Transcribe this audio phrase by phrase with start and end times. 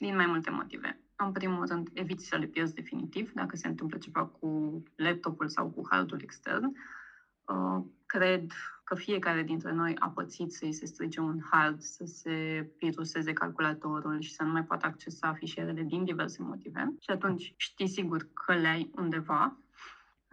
[0.00, 1.00] din mai multe motive.
[1.16, 5.70] În primul rând, eviți să le pierzi definitiv dacă se întâmplă ceva cu laptopul sau
[5.70, 6.64] cu hardul extern.
[6.64, 8.52] Uh, cred
[8.84, 14.20] că fiecare dintre noi a pățit să-i se strice un hard, să se viruseze calculatorul
[14.20, 16.94] și să nu mai poată accesa fișierele din diverse motive.
[17.00, 19.56] Și atunci știi sigur că le ai undeva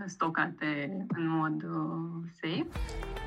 [0.05, 3.26] stocate în mod uh, safe.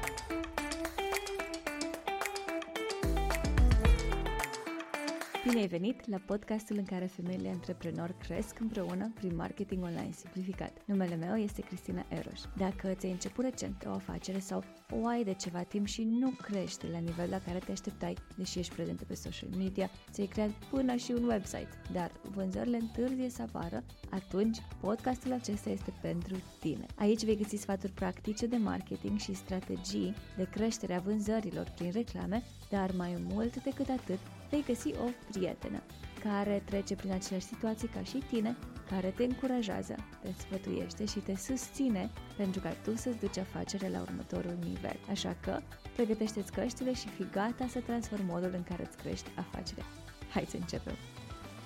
[5.51, 10.73] Bine ai venit la podcastul în care femeile antreprenori cresc împreună prin marketing online simplificat.
[10.84, 12.41] Numele meu este Cristina Eroș.
[12.56, 16.87] Dacă ți-ai început recent o afacere sau o ai de ceva timp și nu crește
[16.92, 20.97] la nivel la care te așteptai, deși ești prezentă pe social media, ți-ai creat până
[20.97, 26.87] și un website, dar vânzările întârzie să apară, atunci podcastul acesta este pentru tine.
[26.95, 32.42] Aici vei găsi sfaturi practice de marketing și strategii de creștere a vânzărilor prin reclame,
[32.69, 34.19] dar mai mult decât atât,
[34.51, 35.83] vei găsi o prietenă
[36.23, 38.57] care trece prin aceleași situații ca și tine,
[38.91, 44.01] care te încurajează, te sfătuiește și te susține pentru ca tu să-ți duci afacerea la
[44.01, 44.97] următorul nivel.
[45.11, 45.61] Așa că,
[45.95, 49.84] pregătește-ți căștile și fii gata să transformi modul în care îți crești afacerea.
[50.31, 50.95] Hai să începem!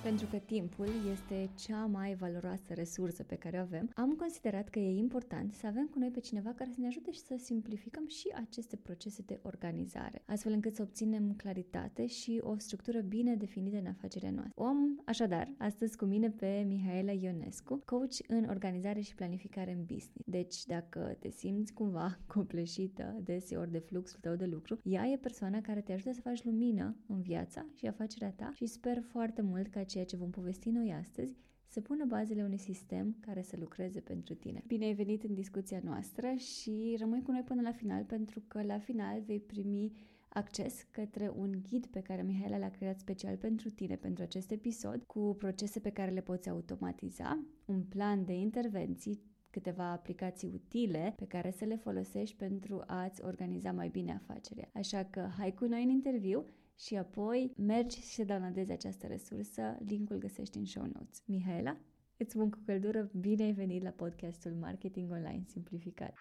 [0.05, 4.79] Pentru că timpul este cea mai valoroasă resursă pe care o avem, am considerat că
[4.79, 8.07] e important să avem cu noi pe cineva care să ne ajute și să simplificăm
[8.07, 13.77] și aceste procese de organizare, astfel încât să obținem claritate și o structură bine definită
[13.77, 14.63] în afacerea noastră.
[14.63, 20.27] Om, așadar, astăzi cu mine pe Mihaela Ionescu, coach în organizare și planificare în business.
[20.27, 25.61] Deci, dacă te simți cumva copleșită deseori de fluxul tău de lucru, ea e persoana
[25.61, 29.69] care te ajută să faci lumină în viața și afacerea ta și sper foarte mult
[29.69, 34.01] ca ceea ce vom povesti noi astăzi să pună bazele unui sistem care să lucreze
[34.01, 34.63] pentru tine.
[34.67, 38.63] Bine ai venit în discuția noastră și rămâi cu noi până la final pentru că
[38.63, 39.93] la final vei primi
[40.29, 45.03] acces către un ghid pe care Mihaela l-a creat special pentru tine pentru acest episod,
[45.03, 51.27] cu procese pe care le poți automatiza, un plan de intervenții câteva aplicații utile pe
[51.27, 54.71] care să le folosești pentru a-ți organiza mai bine afacerea.
[54.75, 56.45] Așa că hai cu noi în interviu
[56.79, 59.77] și apoi mergi și să downloadezi această resursă.
[59.87, 61.23] Linkul găsești în show notes.
[61.27, 61.77] Mihaela,
[62.17, 66.15] îți spun cu căldură, bine ai venit la podcastul Marketing Online Simplificat.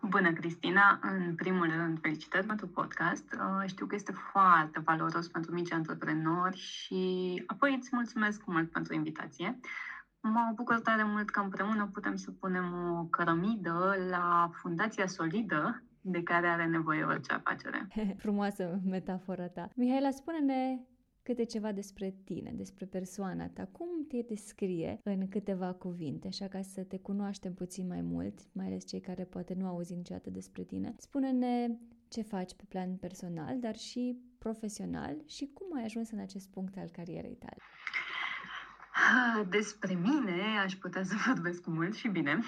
[0.00, 0.98] Bună, Cristina!
[1.02, 3.32] În primul rând, felicitări pentru podcast.
[3.32, 8.94] Uh, știu că este foarte valoros pentru mici antreprenori și apoi îți mulțumesc mult pentru
[8.94, 9.60] invitație.
[10.20, 16.22] Mă bucur tare mult că împreună putem să punem o cărămidă la fundația solidă de
[16.22, 17.88] care are nevoie orice afacere.
[18.24, 19.68] Frumoasă metafora ta.
[19.74, 20.80] Mihaela, spune-ne
[21.22, 23.68] câte ceva despre tine, despre persoana ta.
[23.72, 28.66] Cum te descrie în câteva cuvinte, așa ca să te cunoaștem puțin mai mult, mai
[28.66, 30.94] ales cei care poate nu auzi niciodată despre tine.
[30.98, 31.76] Spune-ne
[32.08, 36.76] ce faci pe plan personal, dar și profesional și cum ai ajuns în acest punct
[36.76, 37.62] al carierei tale.
[39.48, 42.40] Despre mine aș putea să vorbesc mult și bine.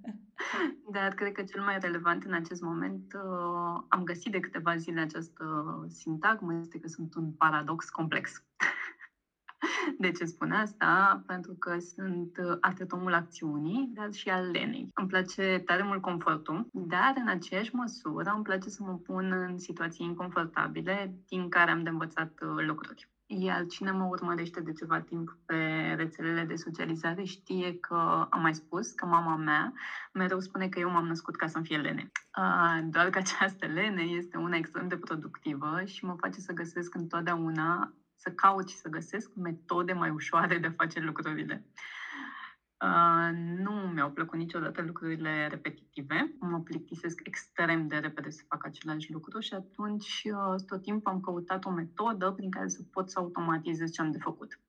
[0.92, 5.00] Dar cred că cel mai relevant în acest moment, uh, am găsit de câteva zile
[5.00, 5.44] această
[5.88, 8.42] sintagmă, este că sunt un paradox complex.
[9.98, 11.22] De ce spun asta?
[11.26, 14.90] Pentru că sunt atât omul acțiunii, dar și al lenei.
[14.94, 19.58] Îmi place tare mult confortul, dar în aceeași măsură îmi place să mă pun în
[19.58, 23.08] situații inconfortabile din care am de învățat uh, lucruri.
[23.30, 28.54] Iar cine mă urmărește de ceva timp pe rețelele de socializare știe că am mai
[28.54, 29.72] spus că mama mea
[30.12, 32.10] mereu spune că eu m-am născut ca să-mi fie lene.
[32.84, 37.94] Doar că această lene este una extrem de productivă și mă face să găsesc întotdeauna,
[38.14, 41.66] să caut și să găsesc metode mai ușoare de a face lucrurile.
[42.84, 46.34] Uh, nu mi-au plăcut niciodată lucrurile repetitive.
[46.40, 51.20] Mă plictisesc extrem de repede să fac același lucru și atunci uh, tot timpul am
[51.20, 54.60] căutat o metodă prin care să pot să automatizez ce am de făcut.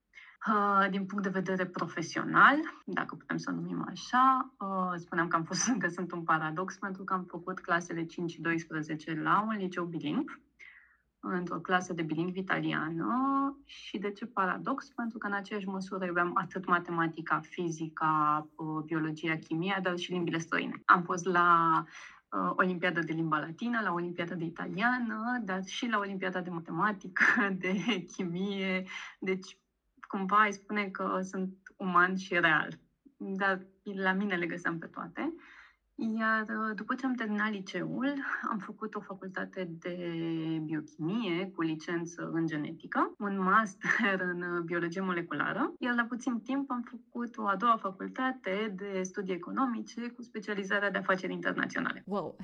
[0.47, 2.55] Uh, din punct de vedere profesional,
[2.85, 7.03] dacă putem să numim așa, uh, spuneam că am fost încă sunt un paradox pentru
[7.03, 10.39] că am făcut clasele 5 și 12 la un liceu bilingv
[11.19, 13.07] într-o clasă de bilingv italiană
[13.66, 14.90] și de ce paradox?
[14.90, 20.38] Pentru că în aceeași măsură iubeam atât matematica, fizica, uh, biologia, chimia, dar și limbile
[20.38, 20.81] străine.
[20.86, 21.83] Am fost la
[22.31, 27.24] uh, Olimpiada de limba latină, la Olimpiada de italiană, dar și la Olimpiada de matematică,
[27.63, 28.86] de chimie.
[29.19, 29.57] Deci,
[30.07, 32.80] cumva îi spune că sunt uman și real.
[33.18, 35.33] Dar la mine le găseam pe toate.
[35.36, 35.42] Uh,
[36.00, 38.13] iar uh, după ce am terminat liceul,
[38.50, 39.98] am făcut o facultate de
[40.63, 46.72] biochimie cu licență în genetică, un master în uh, biologie moleculară, iar la puțin timp
[46.72, 52.04] am făcut o a doua facultate de studii economice cu specializarea de afaceri internaționale.
[52.06, 52.36] Wow!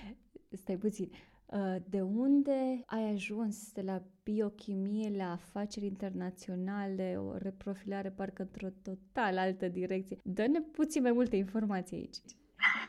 [0.62, 1.10] Stai puțin.
[1.46, 8.68] Uh, de unde ai ajuns de la biochimie la afaceri internaționale, o reprofilare parcă într-o
[8.82, 10.18] total altă direcție?
[10.22, 12.16] Dă-ne puțin mai multe informații aici.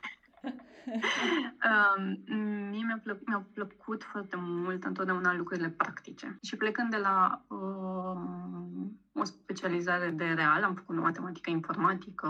[1.69, 2.24] um,
[2.69, 6.38] mie mi-a, plă- mi-au plăcut foarte mult întotdeauna lucrurile practice.
[6.41, 12.27] Și plecând de la um, o specializare de real, am făcut o matematică informatică,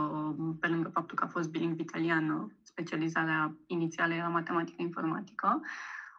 [0.60, 5.62] pe lângă faptul că a fost bilingv italiană, specializarea inițială era matematică informatică.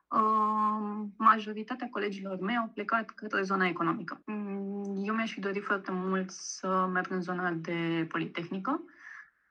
[0.09, 4.23] Uh, majoritatea colegilor mei au plecat către zona economică.
[4.25, 8.85] Mm, eu mi-aș fi dorit foarte mult să merg în zona de politehnică.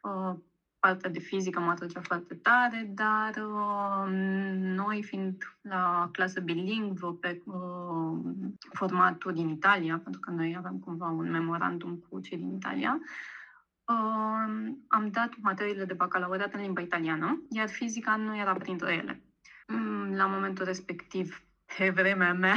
[0.01, 0.35] Uh,
[0.79, 4.07] partea de fizică mă atrăgea foarte tare, dar uh,
[4.53, 8.19] noi fiind la clasă bilingvă pe uh,
[8.73, 12.99] formatul din Italia, pentru că noi aveam cumva un memorandum cu cei din Italia,
[13.85, 19.23] uh, am dat materiile de bacalaureat în limba italiană, iar fizica nu era printre ele.
[19.67, 21.43] Mm, la momentul respectiv,
[21.77, 22.55] pe vremea mea,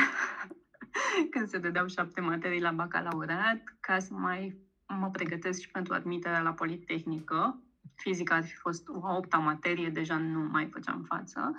[1.30, 6.40] când se dădeau șapte materii la bacalaureat, ca să mai mă pregătesc și pentru admiterea
[6.40, 7.62] la Politehnică,
[7.94, 11.56] fizica ar fi fost o a opta materie, deja nu mai făceam față.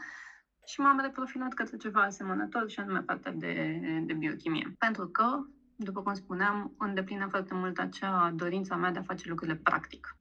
[0.65, 4.75] Și m-am reprofilat către ceva asemănător și anume partea de, de biochimie.
[4.77, 5.39] Pentru că,
[5.75, 10.15] după cum spuneam, îndeplină foarte mult acea dorința mea de a face lucrurile practic.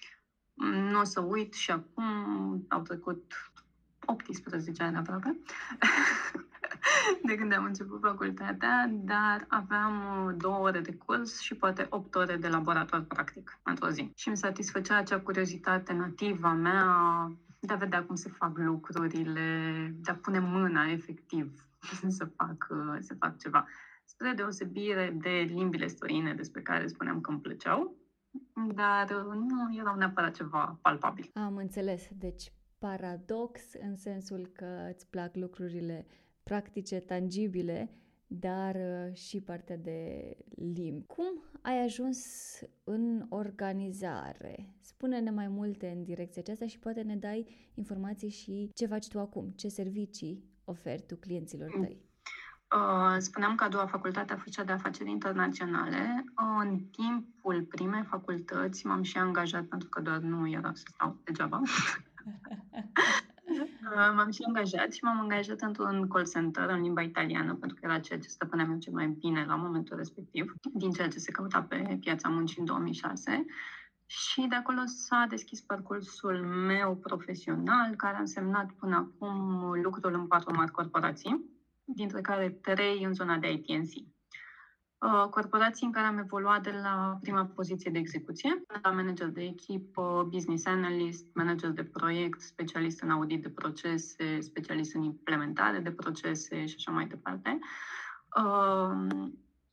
[0.90, 2.04] Nu o să uit și acum
[2.68, 3.52] au trecut
[4.04, 5.38] 18 ani aproape,
[7.28, 12.14] de când am început facultatea, dar aveam uh, două ore de curs și poate opt
[12.14, 14.12] ore de laborator practic într-o zi.
[14.14, 16.86] Și îmi satisfăcea acea curiozitate nativă a mea
[17.60, 19.40] de a vedea cum se fac lucrurile,
[20.00, 21.68] de a pune mâna efectiv
[22.18, 23.66] să fac, uh, să fac ceva.
[24.04, 27.96] Spre deosebire de limbile străine despre care spuneam că îmi plăceau,
[28.74, 31.30] dar uh, nu erau neapărat ceva palpabil.
[31.34, 32.08] Am înțeles.
[32.10, 36.06] Deci, paradox în sensul că îți plac lucrurile
[36.42, 37.90] practice, tangibile,
[38.26, 40.30] dar uh, și partea de
[40.74, 41.06] limbi.
[41.06, 42.18] Cum ai ajuns
[42.84, 44.74] în organizare?
[44.80, 49.18] Spune-ne mai multe în direcția aceasta și poate ne dai informații și ce faci tu
[49.18, 51.82] acum, ce servicii oferi tu clienților mm.
[51.82, 52.10] tăi.
[52.76, 56.24] Uh, spuneam că a doua facultate a făcea de afaceri internaționale.
[56.26, 61.16] Uh, în timpul primei facultăți m-am și angajat pentru că doar nu era să stau
[61.24, 61.60] degeaba.
[64.14, 67.98] M-am și angajat și m-am angajat într-un call center în limba italiană, pentru că era
[67.98, 71.62] ceea ce stăpâneam eu cel mai bine la momentul respectiv, din ceea ce se căuta
[71.62, 73.44] pe piața muncii în 2006.
[74.06, 79.36] Și de acolo s-a deschis parcursul meu profesional, care a însemnat până acum
[79.82, 81.44] lucrul în patru mari corporații,
[81.84, 84.11] dintre care trei în zona de ITNC.
[85.02, 89.42] Uh, corporații în care am evoluat de la prima poziție de execuție, la manager de
[89.42, 95.90] echipă, business analyst, manager de proiect, specialist în audit de procese, specialist în implementare de
[95.90, 97.58] procese și așa mai departe.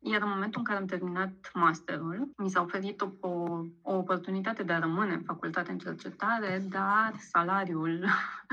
[0.02, 3.30] Uh, iar în momentul în care am terminat masterul, mi s-a oferit o, o,
[3.82, 8.06] o oportunitate de a rămâne în facultate în cercetare, dar salariul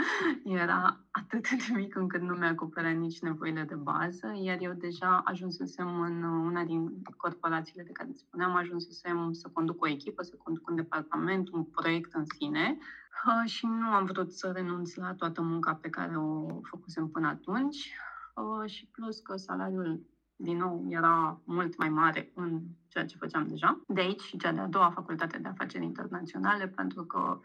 [0.45, 6.01] era atât de mic încât nu mi-acoperea nici nevoile de bază, iar eu deja ajunsesem
[6.01, 10.75] în una din corporațiile de care spuneam, ajunsesem să conduc o echipă, să conduc un
[10.77, 12.79] departament, un proiect în sine
[13.27, 17.27] uh, și nu am vrut să renunț la toată munca pe care o făcusem până
[17.27, 17.95] atunci
[18.35, 23.47] uh, și plus că salariul din nou, era mult mai mare în ceea ce făceam
[23.47, 23.81] deja.
[23.87, 27.41] De aici și cea de-a doua facultate de afaceri internaționale, pentru că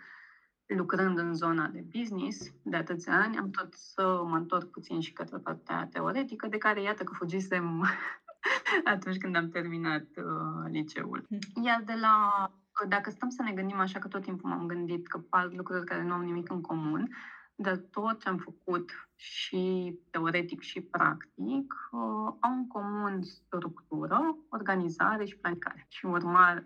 [0.65, 5.13] lucrând în zona de business de atâția ani, am tot să mă întorc puțin și
[5.13, 7.85] către partea teoretică, de care iată că fugisem
[8.93, 11.25] atunci când am terminat uh, liceul.
[11.27, 11.63] Hmm.
[11.63, 12.45] Iar de la,
[12.87, 16.03] dacă stăm să ne gândim așa, că tot timpul m-am gândit că par lucruri care
[16.03, 17.09] nu au nimic în comun,
[17.55, 25.25] dar tot ce am făcut și teoretic și practic uh, au în comun structură, organizare
[25.25, 26.65] și planificare și urma,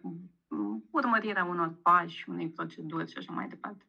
[0.92, 3.86] urmărirea unor pași, unei proceduri și așa mai departe.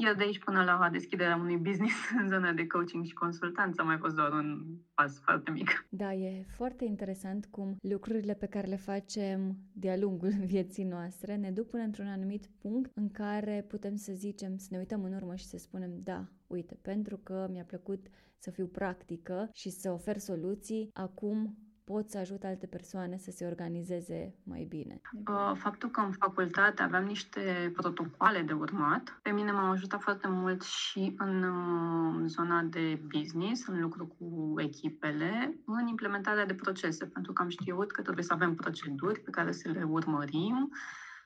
[0.00, 3.84] Iar de aici până la deschiderea unui business în zona de coaching și consultanță a
[3.84, 4.64] mai fost doar un
[4.94, 5.86] pas foarte mic.
[5.88, 11.50] Da, e foarte interesant cum lucrurile pe care le facem de-a lungul vieții noastre ne
[11.50, 15.34] duc până într-un anumit punct în care putem să zicem, să ne uităm în urmă
[15.34, 18.06] și să spunem, da, uite, pentru că mi-a plăcut
[18.38, 21.58] să fiu practică și să ofer soluții, acum
[21.92, 25.00] pot să ajut alte persoane să se organizeze mai bine?
[25.12, 30.28] Uh, faptul că în facultate aveam niște protocoale de urmat, pe mine m-a ajutat foarte
[30.28, 37.06] mult și în uh, zona de business, în lucru cu echipele, în implementarea de procese,
[37.06, 40.70] pentru că am știut că trebuie să avem proceduri pe care să le urmărim,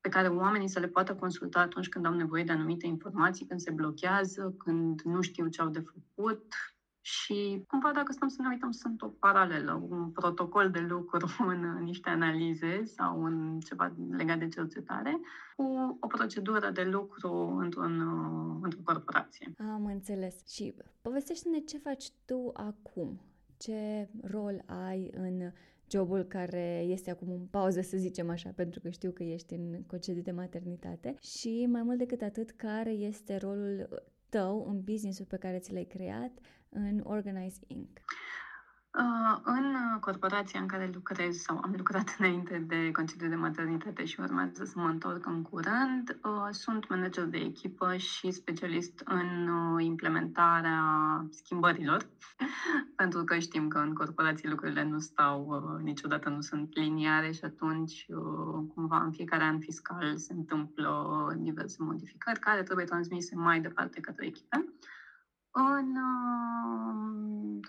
[0.00, 3.60] pe care oamenii să le poată consulta atunci când au nevoie de anumite informații, când
[3.60, 6.54] se blochează, când nu știu ce au de făcut,
[7.04, 11.82] Și cumva dacă stăm să ne uităm, sunt o paralelă, un protocol de lucru în
[11.82, 15.20] niște analize sau în ceva legat de cercetare,
[15.56, 18.00] cu o procedură de lucru într-un,
[18.62, 19.54] într-o corporație.
[19.58, 20.48] Am înțeles.
[20.48, 23.20] Și povestește-ne ce faci tu acum.
[23.56, 25.52] Ce rol ai în
[25.90, 29.82] jobul care este acum în pauză, să zicem așa, pentru că știu că ești în
[29.86, 33.88] concediu de maternitate și mai mult decât atât, care este rolul
[34.28, 36.32] tău în businessul pe care ți l-ai creat
[36.72, 37.98] în Organize Inc.
[38.98, 44.20] Uh, în corporația în care lucrez sau am lucrat înainte de concediu de maternitate și
[44.20, 49.84] urmează să mă întorc în curând, uh, sunt manager de echipă și specialist în uh,
[49.84, 50.82] implementarea
[51.30, 52.06] schimbărilor,
[52.96, 58.06] pentru că știm că în corporații lucrurile nu stau, niciodată nu sunt liniare și atunci
[58.74, 64.26] cumva în fiecare an fiscal se întâmplă diverse modificări care trebuie transmise mai departe către
[64.26, 64.64] echipe
[65.52, 65.96] în,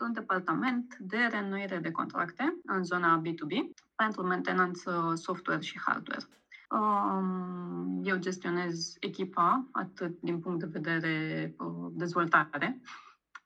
[0.01, 6.25] un departament de reînnoire de contracte în zona B2B pentru mentenanță software și hardware.
[6.69, 12.81] Um, eu gestionez echipa atât din punct de vedere uh, dezvoltare,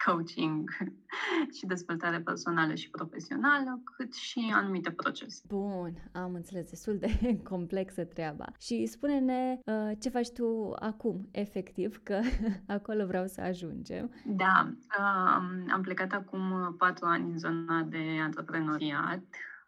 [0.06, 0.70] coaching
[1.58, 5.42] și dezvoltare personală și profesională, cât și anumite procese.
[5.48, 7.18] Bun, am înțeles, destul de
[7.52, 8.46] complexă treaba.
[8.60, 12.20] Și spune-ne uh, ce faci tu acum, efectiv, că
[12.78, 14.12] acolo vreau să ajungem.
[14.26, 19.24] Da, uh, am plecat acum patru ani în zona de antreprenoriat.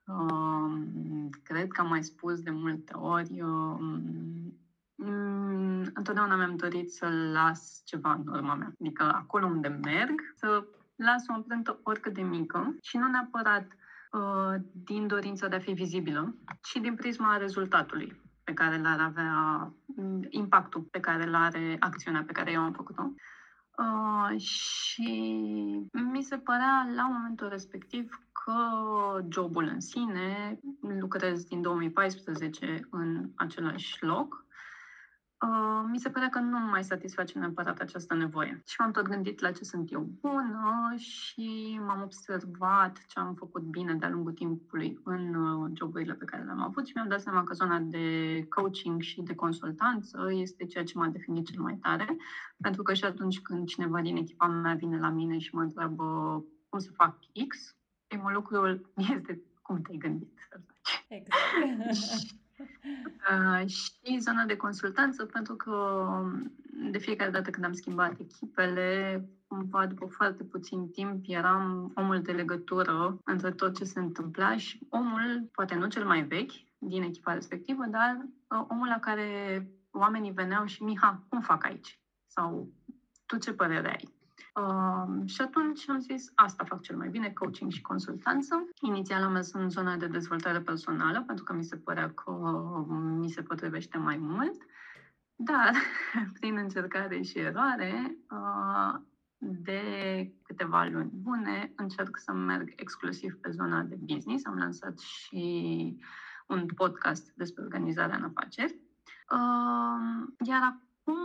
[0.05, 0.79] Uh,
[1.43, 3.77] cred că am mai spus de multe ori, uh,
[5.01, 8.73] Mm, întotdeauna mi-am dorit să las ceva în urma mea.
[8.79, 10.63] Adică acolo unde merg, să
[10.95, 13.67] las o amprentă oricât de mică și nu neapărat
[14.11, 19.33] uh, din dorința de a fi vizibilă, ci din prisma rezultatului pe care l-ar avea,
[19.85, 23.11] mm, impactul pe care l are acțiunea pe care eu am făcut-o.
[23.77, 25.11] Uh, și
[25.91, 28.53] mi se părea la momentul respectiv că
[29.29, 30.59] jobul în sine,
[30.99, 34.47] lucrez din 2014 în același loc,
[35.47, 38.61] Uh, mi se pare că nu mai satisface neapărat această nevoie.
[38.65, 43.61] Și m-am tot gândit la ce sunt eu bună și m-am observat ce am făcut
[43.61, 47.43] bine de-a lungul timpului în uh, joburile pe care le-am avut și mi-am dat seama
[47.43, 52.17] că zona de coaching și de consultanță este ceea ce m-a definit cel mai tare,
[52.61, 56.03] pentru că și atunci când cineva din echipa mea vine la mine și mă întreabă
[56.69, 57.17] cum să fac
[57.47, 57.75] X,
[58.07, 58.81] primul lucru
[59.15, 61.05] este cum te-ai gândit să faci.
[61.07, 62.39] Exact.
[62.59, 66.53] Uh, și zona de consultanță, pentru că um,
[66.91, 72.31] de fiecare dată când am schimbat echipele, cumva după foarte puțin timp eram omul de
[72.31, 77.33] legătură între tot ce se întâmpla și omul, poate nu cel mai vechi din echipa
[77.33, 81.99] respectivă, dar uh, omul la care oamenii veneau și Miha, cum fac aici?
[82.27, 82.73] Sau
[83.25, 84.18] tu ce părere ai?
[84.55, 88.67] Uh, și atunci am zis, asta fac cel mai bine, coaching și consultanță.
[88.81, 92.31] Inițial am mers în zona de dezvoltare personală, pentru că mi se părea că
[92.89, 94.61] mi se potrivește mai mult.
[95.35, 95.73] Dar,
[96.39, 98.99] prin încercare și eroare, uh,
[99.37, 99.81] de
[100.43, 104.45] câteva luni bune, încerc să merg exclusiv pe zona de business.
[104.45, 105.97] Am lansat și
[106.47, 108.75] un podcast despre organizarea în afaceri.
[109.31, 111.19] Uh, iar acum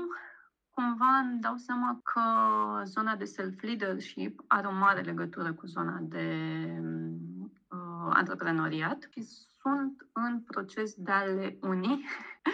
[0.75, 2.21] cumva îmi dau seama că
[2.85, 6.27] zona de self-leadership are o mare legătură cu zona de
[7.69, 9.23] uh, antreprenoriat și
[9.61, 12.05] sunt în proces de a le uni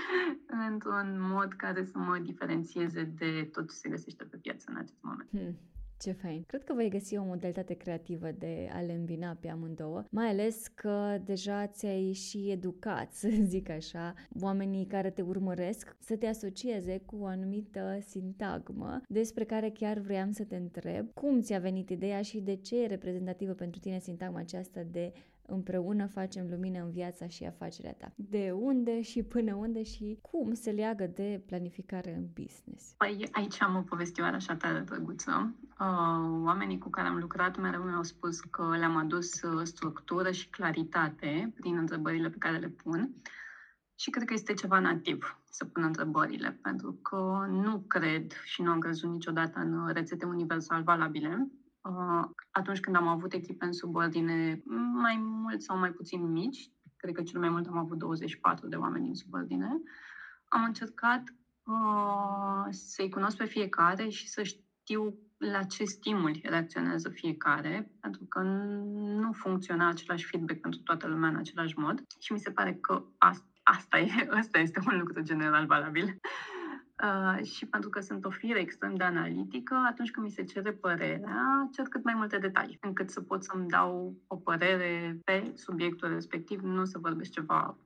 [0.69, 4.99] într-un mod care să mă diferențieze de tot ce se găsește pe piață în acest
[5.01, 5.29] moment.
[5.31, 5.59] Hmm.
[6.01, 6.43] Ce fain.
[6.47, 10.67] Cred că vei găsi o modalitate creativă de a le îmbina pe amândouă, mai ales
[10.67, 16.99] că deja ți-ai și educat, să zic așa, oamenii care te urmăresc să te asocieze
[16.99, 22.23] cu o anumită sintagmă despre care chiar vreau să te întreb cum ți-a venit ideea
[22.23, 25.13] și de ce e reprezentativă pentru tine sintagma aceasta de
[25.51, 28.13] împreună facem lumină în viața și afacerea ta.
[28.17, 32.95] De unde și până unde și cum se leagă de planificare în business?
[32.97, 35.55] Păi aici am o povestioară așa tare drăguță.
[35.81, 40.49] Uh, oamenii cu care am lucrat mereu mi-au spus că le-am adus uh, structură și
[40.49, 43.15] claritate prin întrebările pe care le pun.
[43.95, 48.71] Și cred că este ceva nativ să pun întrebările, pentru că nu cred și nu
[48.71, 51.60] am crezut niciodată în rețete universal valabile Uh,
[52.51, 57.23] atunci când am avut echipe în subordine mai mult sau mai puțin mici, cred că
[57.23, 59.81] cel mai mult am avut 24 de oameni în subordine,
[60.49, 61.23] am încercat
[61.65, 68.41] uh, să-i cunosc pe fiecare și să știu la ce stimuli reacționează fiecare, pentru că
[68.41, 73.05] nu funcționa același feedback pentru toată lumea în același mod și mi se pare că
[73.19, 76.21] asta, asta, e, asta este un lucru general valabil.
[77.03, 80.73] Uh, și pentru că sunt o fire extrem de analitică, atunci când mi se cere
[80.73, 86.09] părerea, cer cât mai multe detalii, încât să pot să-mi dau o părere pe subiectul
[86.09, 87.77] respectiv, nu să vorbesc ceva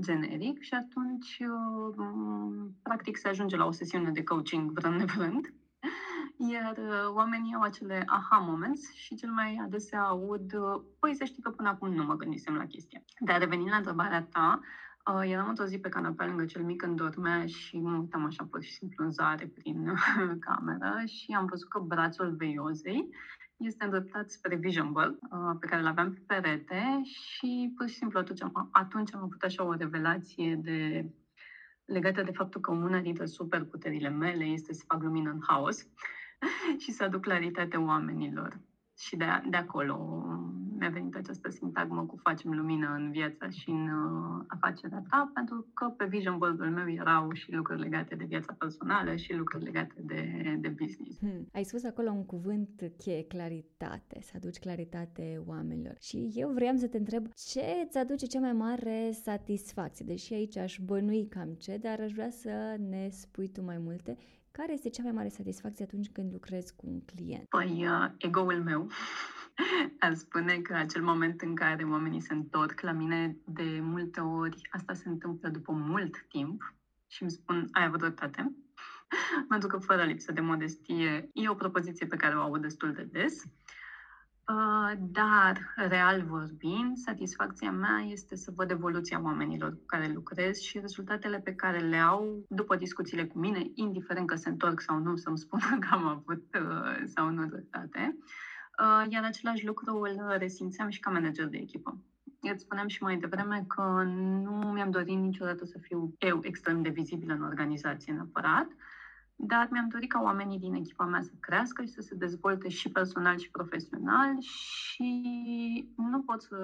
[0.00, 5.54] generic și atunci, uh, practic, se ajunge la o sesiune de coaching vrând nevrând,
[6.52, 10.52] iar uh, oamenii au acele aha moments și cel mai adesea aud,
[10.98, 13.02] păi să știi că până acum nu mă gândisem la chestia.
[13.18, 14.60] Dar revenind la întrebarea ta,
[15.12, 18.44] Uh, eram într-o zi pe canapea lângă cel mic când dormea și mă uitam așa
[18.50, 19.94] pur și simplu în zare prin
[20.46, 23.08] cameră și am văzut că brațul veiozei
[23.56, 27.94] este îndreptat spre Vision Board, uh, pe care l aveam pe perete și pur și
[27.94, 31.10] simplu atunci am, atunci am avut așa o revelație de
[31.84, 35.86] legată de faptul că una dintre superputerile mele este să fac lumină în haos
[36.82, 38.60] și să aduc claritate oamenilor.
[38.98, 40.24] Și de, de acolo
[40.84, 45.66] mi-a venit această sintagmă cu facem lumină în viața și în uh, afacerea ta, pentru
[45.74, 49.94] că pe vision board-ul meu erau și lucruri legate de viața personală și lucruri legate
[49.96, 50.22] de,
[50.60, 51.18] de business.
[51.18, 51.48] Hmm.
[51.52, 55.94] Ai spus acolo un cuvânt cheie, claritate, să aduci claritate oamenilor.
[56.00, 60.56] Și eu vreau să te întreb ce îți aduce cea mai mare satisfacție, deși aici
[60.56, 64.16] aș bănui cam ce, dar aș vrea să ne spui tu mai multe
[64.50, 67.48] care este cea mai mare satisfacție atunci când lucrezi cu un client?
[67.48, 68.86] Păi, uh, ego-ul meu.
[70.00, 74.68] Aș spune că acel moment în care oamenii se întorc la mine, de multe ori
[74.70, 76.74] asta se întâmplă după mult timp
[77.06, 78.54] și îmi spun, ai avut dreptate.
[79.48, 83.02] Pentru că, fără lipsă de modestie, e o propoziție pe care o aud destul de
[83.02, 83.42] des.
[84.48, 90.78] Uh, dar, real vorbind, satisfacția mea este să văd evoluția oamenilor cu care lucrez și
[90.78, 95.16] rezultatele pe care le au după discuțiile cu mine, indiferent că se întorc sau nu,
[95.16, 98.16] să-mi spună că am avut uh, sau nu dreptate.
[98.18, 98.53] Uh,
[99.08, 101.98] iar același lucru îl resimțeam și ca manager de echipă.
[102.40, 103.82] Îți spuneam și mai devreme că
[104.42, 108.66] nu mi-am dorit niciodată să fiu eu extrem de vizibilă în organizație neapărat,
[109.36, 112.90] dar mi-am dorit ca oamenii din echipa mea să crească și să se dezvolte și
[112.90, 116.56] personal și profesional și nu pot să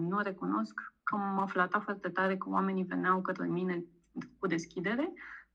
[0.00, 3.84] nu recunosc că mă flata foarte tare că oamenii veneau către mine
[4.38, 5.12] cu deschidere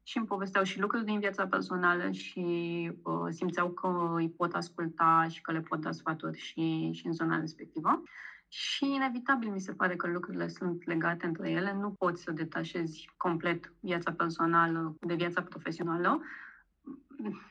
[0.10, 2.41] și îmi povesteau și lucruri din viața personală și
[3.04, 7.13] uh, simțeau că îi pot asculta și că le pot da sfaturi și, și în
[7.13, 8.02] zona respectivă.
[8.48, 11.74] Și inevitabil mi se pare că lucrurile sunt legate între ele.
[11.74, 16.22] Nu poți să detașezi complet viața personală de viața profesională.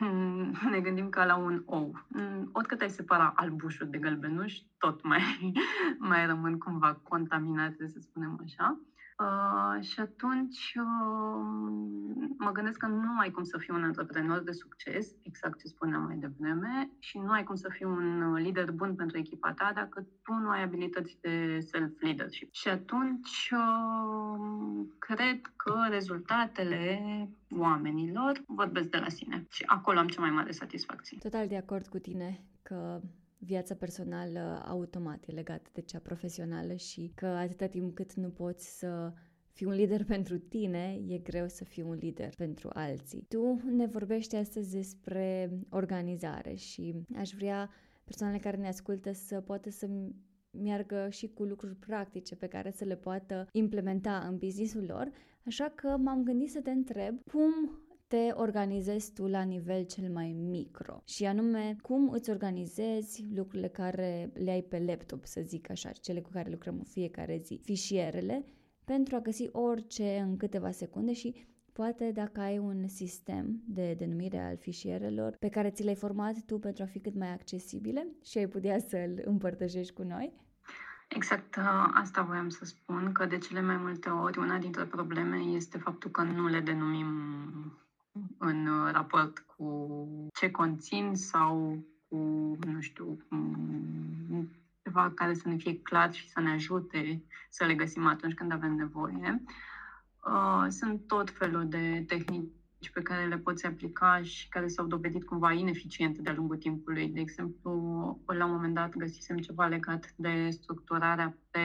[0.71, 2.07] Ne gândim ca la un ou.
[2.53, 5.53] Oricât ai separa albușul de gălbenuș, tot mai,
[6.11, 8.81] mai rămân cumva contaminate, să spunem așa.
[9.19, 11.47] Uh, și atunci uh,
[12.39, 16.03] mă gândesc că nu ai cum să fii un antreprenor de succes, exact ce spuneam
[16.03, 20.07] mai devreme, și nu ai cum să fii un lider bun pentru echipa ta dacă
[20.23, 22.53] tu nu ai abilități de self-leadership.
[22.53, 27.01] Și atunci uh, cred că rezultatele
[27.51, 29.47] oamenilor vorbesc de la sine.
[29.51, 31.19] Și acolo am cea mai mare satisfacție.
[31.19, 33.01] Total de acord cu tine că
[33.39, 38.79] viața personală automat e legată de cea profesională și că atâta timp cât nu poți
[38.79, 39.13] să
[39.53, 43.25] fii un lider pentru tine, e greu să fii un lider pentru alții.
[43.29, 47.71] Tu ne vorbești astăzi despre organizare și aș vrea
[48.05, 49.89] persoanele care ne ascultă să poată să
[50.51, 55.11] meargă și cu lucruri practice pe care să le poată implementa în businessul lor,
[55.47, 57.53] așa că m-am gândit să te întreb cum
[58.09, 64.31] te organizezi tu la nivel cel mai micro și anume cum îți organizezi lucrurile care
[64.35, 68.45] le ai pe laptop, să zic așa, cele cu care lucrăm în fiecare zi, fișierele,
[68.85, 74.39] pentru a găsi orice în câteva secunde și poate dacă ai un sistem de denumire
[74.39, 78.39] al fișierelor pe care ți l-ai format tu pentru a fi cât mai accesibile și
[78.39, 80.33] ai putea să-l împărtășești cu noi?
[81.09, 85.37] Exact uh, asta voiam să spun, că de cele mai multe ori una dintre probleme
[85.37, 87.07] este faptul că nu le denumim
[88.39, 92.17] în uh, raport cu ce conțin sau cu,
[92.67, 93.19] nu știu,
[94.83, 98.53] ceva care să ne fie clar și să ne ajute să le găsim atunci când
[98.53, 99.43] avem nevoie.
[100.27, 102.53] Uh, sunt tot felul de tehnici
[102.87, 107.09] pe care le poți aplica și care s-au dovedit cumva ineficiente de-a lungul timpului.
[107.09, 107.73] De exemplu,
[108.27, 111.61] la un moment dat găsisem ceva legat de structurarea pe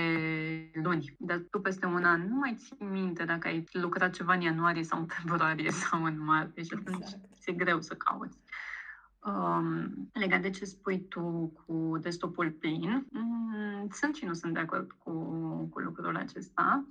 [0.73, 4.41] luni, dar tu peste un an nu mai ții minte dacă ai lucrat ceva în
[4.41, 7.47] ianuarie sau în februarie sau în martie și atunci exact.
[7.47, 8.37] e greu să cauți.
[9.25, 14.59] Um, legat de ce spui tu cu desktopul plin, mm, sunt și nu sunt de
[14.59, 15.11] acord cu,
[15.71, 16.85] cu lucrul acesta.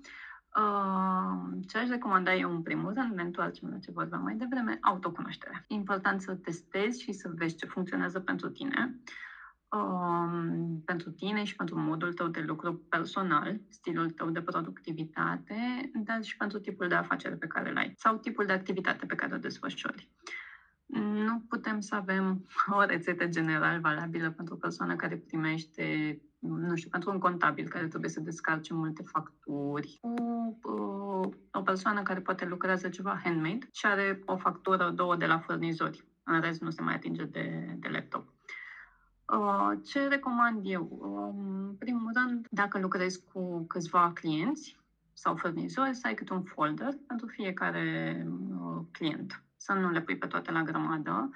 [1.66, 5.64] Ce aș recomanda eu în primul rând, ne întoarcem la ce vorbeam mai devreme, autocunoașterea.
[5.66, 8.92] E important să testezi și să vezi ce funcționează pentru tine.
[9.76, 16.22] um, pentru tine și pentru modul tău de lucru personal, stilul tău de productivitate, dar
[16.22, 19.34] și pentru tipul de afacere pe care îl ai sau tipul de activitate pe care
[19.34, 20.10] o desfășori.
[21.00, 26.90] Nu putem să avem o rețetă general valabilă pentru o persoană care primește, nu știu,
[26.90, 30.14] pentru un contabil care trebuie să descarce multe facturi, cu
[30.62, 35.38] uh, o persoană care poate lucrează ceva handmade și are o factură, două de la
[35.38, 36.06] furnizori.
[36.22, 38.32] În rest nu se mai atinge de, de laptop.
[39.32, 40.88] Uh, ce recomand eu?
[40.90, 44.80] Um, în primul rând, dacă lucrezi cu câțiva clienți
[45.12, 50.18] sau furnizori, să ai câte un folder pentru fiecare uh, client să nu le pui
[50.18, 51.30] pe toate la grămadă,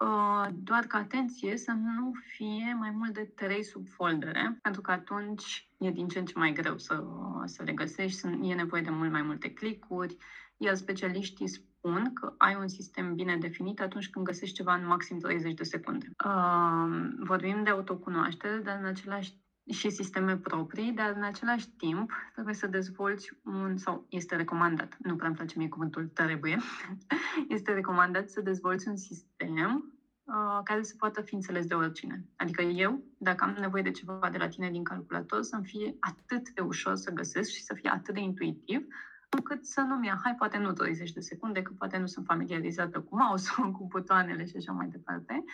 [0.00, 5.68] uh, doar că atenție să nu fie mai mult de trei subfoldere, pentru că atunci
[5.78, 7.04] e din ce în ce mai greu să,
[7.44, 10.16] să le găsești, e nevoie de mult mai multe clicuri,
[10.56, 15.18] iar specialiștii spun că ai un sistem bine definit atunci când găsești ceva în maxim
[15.18, 16.10] 30 de secunde.
[16.24, 22.54] Uh, vorbim de autocunoaștere, dar în același și sisteme proprii, dar în același timp trebuie
[22.54, 26.58] să dezvolți un, sau este recomandat, nu prea îmi place mie cuvântul trebuie,
[27.48, 29.94] este recomandat să dezvolți un sistem
[30.24, 32.26] uh, care să poată fi înțeles de oricine.
[32.36, 36.50] Adică eu, dacă am nevoie de ceva de la tine din calculator, să-mi fie atât
[36.50, 38.86] de ușor să găsesc și să fie atât de intuitiv,
[39.28, 43.00] încât să nu-mi ia, hai, poate nu 30 de secunde, că poate nu sunt familiarizată
[43.00, 45.44] cu mouse cu butoanele și așa mai departe,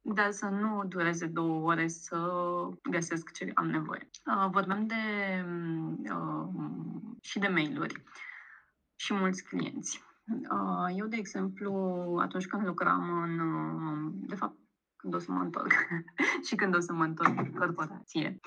[0.00, 2.30] dar să nu dureze două ore să
[2.90, 4.08] găsesc ce am nevoie.
[4.26, 4.94] Uh, vorbeam de
[6.12, 6.48] uh,
[7.20, 8.02] și de mail-uri
[8.96, 10.02] și mulți clienți.
[10.26, 11.72] Uh, eu, de exemplu,
[12.20, 14.56] atunci când lucram în, uh, de fapt,
[14.96, 15.72] când o să mă întorc
[16.46, 18.40] și când o să mă întorc în corporație,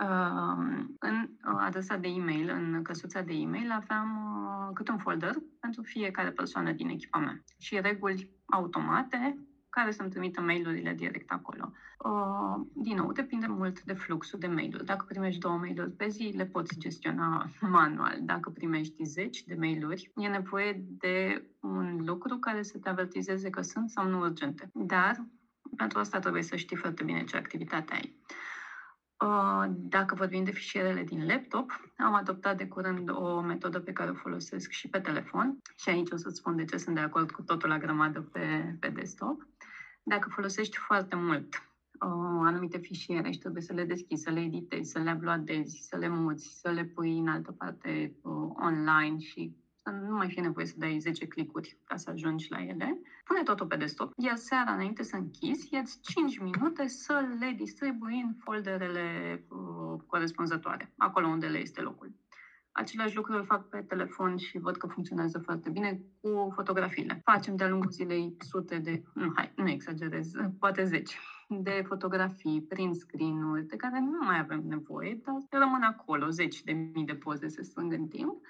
[0.00, 5.82] Uh, în adresa de e-mail, în căsuța de e-mail, aveam uh, câte un folder pentru
[5.82, 9.38] fiecare persoană din echipa mea și reguli automate
[9.72, 11.72] care să-mi trimită mail-urile direct acolo.
[11.98, 14.84] Uh, din nou, depinde mult de fluxul de mail-uri.
[14.84, 17.46] Dacă primești două mail-uri pe zi, le poți gestiona
[17.78, 18.18] manual.
[18.20, 23.62] Dacă primești zeci de mail-uri, e nevoie de un lucru care să te avertizeze că
[23.62, 24.70] sunt sau nu urgente.
[24.72, 25.26] Dar
[25.76, 28.16] pentru asta trebuie să știi foarte bine ce activitate ai.
[29.24, 34.10] Uh, dacă vorbim de fișierele din laptop, am adoptat de curând o metodă pe care
[34.10, 37.30] o folosesc și pe telefon și aici o să-ți spun de ce sunt de acord
[37.30, 39.46] cu totul la grămadă pe, pe desktop.
[40.02, 44.90] Dacă folosești foarte mult uh, anumite fișiere și trebuie să le deschizi, să le editezi,
[44.90, 49.56] să le uploadezi, să le muți, să le pui în altă parte uh, online și
[49.82, 53.42] să nu mai fie nevoie să dai 10 clicuri ca să ajungi la ele, pune
[53.42, 58.34] totul pe desktop, iar seara înainte să închizi, ia 5 minute să le distribui în
[58.38, 62.12] folderele uh, corespunzătoare, acolo unde le este locul.
[62.72, 67.20] Același lucru îl fac pe telefon și văd că funcționează foarte bine cu fotografiile.
[67.24, 72.94] Facem de-a lungul zilei sute de, nu, hai, nu exagerez, poate zeci de fotografii prin
[72.94, 77.48] screen-uri de care nu mai avem nevoie, dar rămân acolo, zeci de mii de poze
[77.48, 78.40] se strâng în timp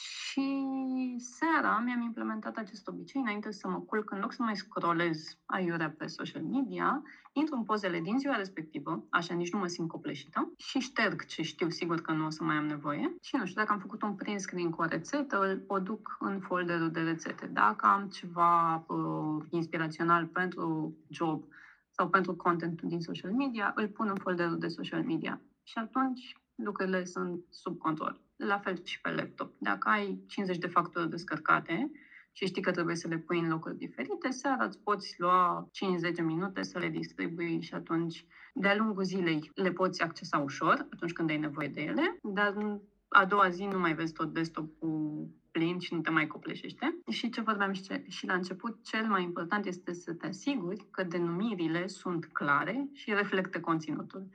[0.00, 5.38] și seara mi-am implementat acest obicei înainte să mă culc, în loc să mai scrollez
[5.46, 9.88] aiurea pe social media, intru în pozele din ziua respectivă, așa nici nu mă simt
[9.88, 13.14] copleșită, și șterg ce știu sigur că nu o să mai am nevoie.
[13.22, 16.16] Și nu știu, dacă am făcut un print screen cu o rețetă, îl o duc
[16.20, 17.46] în folderul de rețete.
[17.46, 21.44] Dacă am ceva uh, inspirațional pentru job
[21.90, 25.40] sau pentru contentul din social media, îl pun în folderul de social media.
[25.62, 28.27] Și atunci lucrurile sunt sub control.
[28.38, 29.54] La fel și pe laptop.
[29.58, 31.90] Dacă ai 50 de facturi descărcate
[32.32, 35.68] și știi că trebuie să le pui în locuri diferite, seara îți poți lua
[36.20, 41.12] 5-10 minute să le distribui și atunci, de-a lungul zilei, le poți accesa ușor atunci
[41.12, 45.78] când ai nevoie de ele, dar a doua zi nu mai vezi tot desktop-ul plin
[45.78, 46.98] și nu te mai copleșește.
[47.10, 50.86] Și ce vorbeam și, ce, și la început, cel mai important este să te asiguri
[50.90, 54.28] că denumirile sunt clare și reflectă conținutul.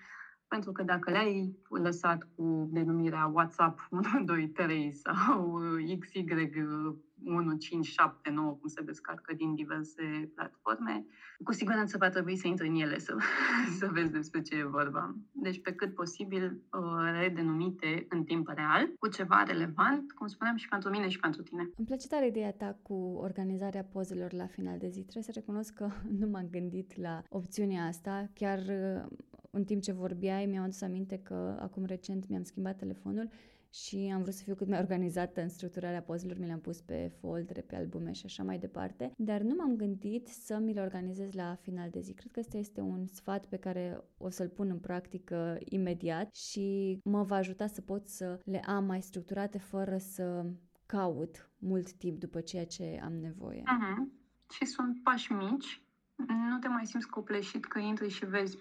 [0.53, 5.59] Pentru că dacă le-ai lăsat cu denumirea WhatsApp 123 sau
[5.99, 6.23] XY
[7.25, 11.05] 1579, cum se descarcă din diverse platforme,
[11.43, 13.15] cu siguranță va trebui să intri în ele să,
[13.79, 15.15] să vezi despre ce e vorba.
[15.31, 20.67] Deci, pe cât posibil, uh, redenumite în timp real, cu ceva relevant, cum spuneam, și
[20.67, 21.69] pentru mine și pentru tine.
[21.77, 24.99] Îmi place tare ideea ta cu organizarea pozelor la final de zi.
[24.99, 28.29] Trebuie să recunosc că nu m-am gândit la opțiunea asta.
[28.33, 29.17] Chiar uh,
[29.51, 33.29] în timp ce vorbeai, mi-am adus aminte că acum recent mi-am schimbat telefonul
[33.73, 37.11] și am vrut să fiu cât mai organizată în structurarea pozelor, mi le-am pus pe
[37.19, 41.33] foldere, pe albume și așa mai departe, dar nu m-am gândit să mi le organizez
[41.33, 42.13] la final de zi.
[42.13, 46.99] Cred că ăsta este un sfat pe care o să-l pun în practică imediat și
[47.03, 50.45] mă va ajuta să pot să le am mai structurate fără să
[50.85, 53.61] caut mult timp după ceea ce am nevoie.
[53.61, 54.21] Uh-huh.
[54.49, 55.83] Și sunt pași mici
[56.25, 58.57] nu te mai simți copleșit că intri și vezi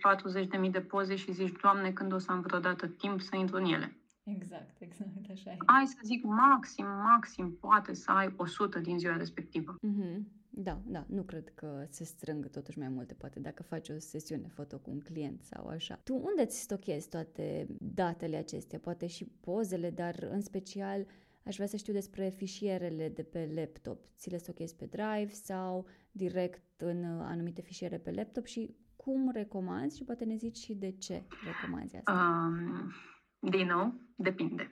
[0.65, 3.65] 40.000 de poze și zici, Doamne, când o să am vreodată timp să intru în
[3.65, 3.97] ele.
[4.23, 5.57] Exact, exact, așa e.
[5.59, 9.75] Ai să zic maxim, maxim, poate să ai 100 din ziua respectivă.
[9.75, 10.41] Mm-hmm.
[10.55, 14.49] Da, da, nu cred că se strâng totuși mai multe, poate dacă faci o sesiune
[14.49, 16.01] foto cu un client sau așa.
[16.05, 18.79] Tu unde ți stochezi toate datele acestea?
[18.79, 21.07] Poate și pozele, dar în special
[21.45, 24.05] aș vrea să știu despre fișierele de pe laptop.
[24.17, 29.97] Ți le stochezi pe Drive sau direct în anumite fișiere pe laptop și cum recomanzi
[29.97, 32.13] și poate ne zici și de ce recomanzi asta?
[32.13, 32.93] Um,
[33.51, 34.71] din nou, depinde.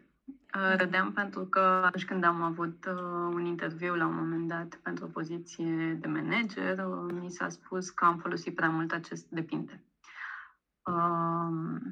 [0.57, 4.81] Uh, râdeam pentru că atunci când am avut uh, un interviu la un moment dat
[4.83, 9.29] pentru o poziție de manager, uh, mi s-a spus că am folosit prea mult acest
[9.29, 9.85] depinde.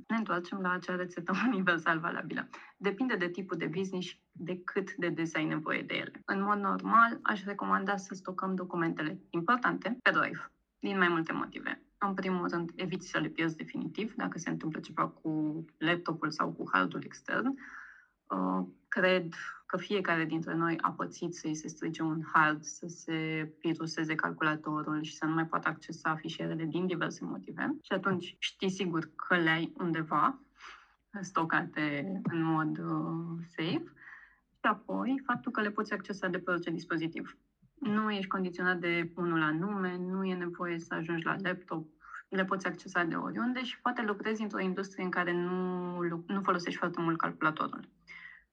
[0.07, 2.49] Ne întoarcem la acea rețetă universal valabilă.
[2.77, 6.23] Depinde de tipul de business și de cât de des ai nevoie de ele.
[6.25, 11.83] În mod normal, aș recomanda să stocăm documentele importante pe Drive, din mai multe motive.
[11.99, 16.53] În primul rând, eviți să le pierzi definitiv dacă se întâmplă ceva cu laptopul sau
[16.53, 17.59] cu hardul extern.
[18.27, 19.35] Uh, cred
[19.67, 25.03] că fiecare dintre noi a pățit să-i se strice un hard, să se viruseze calculatorul
[25.03, 27.77] și să nu mai poată accesa fișierele din diverse motive.
[27.83, 30.39] Și atunci știi sigur că le ai undeva
[31.21, 33.93] stocate în mod uh, safe.
[34.53, 37.37] Și apoi, faptul că le poți accesa de pe orice dispozitiv.
[37.81, 41.87] Nu ești condiționat de unul anume, nu e nevoie să ajungi la laptop,
[42.29, 46.79] le poți accesa de oriunde și poate lucrezi într-o industrie în care nu, nu folosești
[46.79, 47.89] foarte mult calculatorul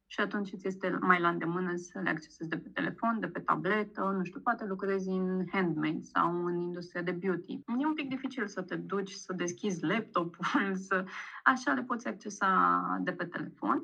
[0.08, 3.40] și atunci îți este mai la îndemână să le accesezi de pe telefon, de pe
[3.40, 7.52] tabletă, nu știu, poate lucrezi în handmade sau în industria de beauty.
[7.54, 11.06] E un pic dificil să te duci, să deschizi laptopul, să...
[11.44, 13.84] așa le poți accesa de pe telefon.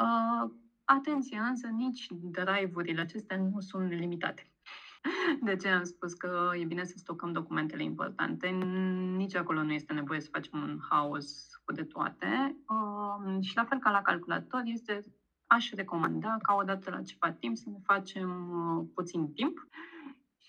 [0.00, 0.50] Uh,
[0.84, 4.49] atenție, însă nici drive-urile acestea nu sunt limitate.
[5.42, 8.48] De ce am spus că e bine să stocăm documentele importante?
[9.16, 12.56] Nici acolo nu este nevoie să facem un haos cu de toate.
[12.68, 15.04] Uh, și la fel ca la calculator, este
[15.46, 19.68] aș recomanda ca odată la ceva timp să ne facem uh, puțin timp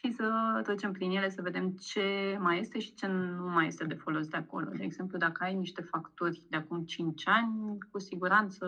[0.04, 3.86] și să trecem prin ele să vedem ce mai este și ce nu mai este
[3.86, 4.70] de folos de acolo.
[4.70, 8.66] De exemplu, dacă ai niște facturi de acum 5 ani, cu siguranță,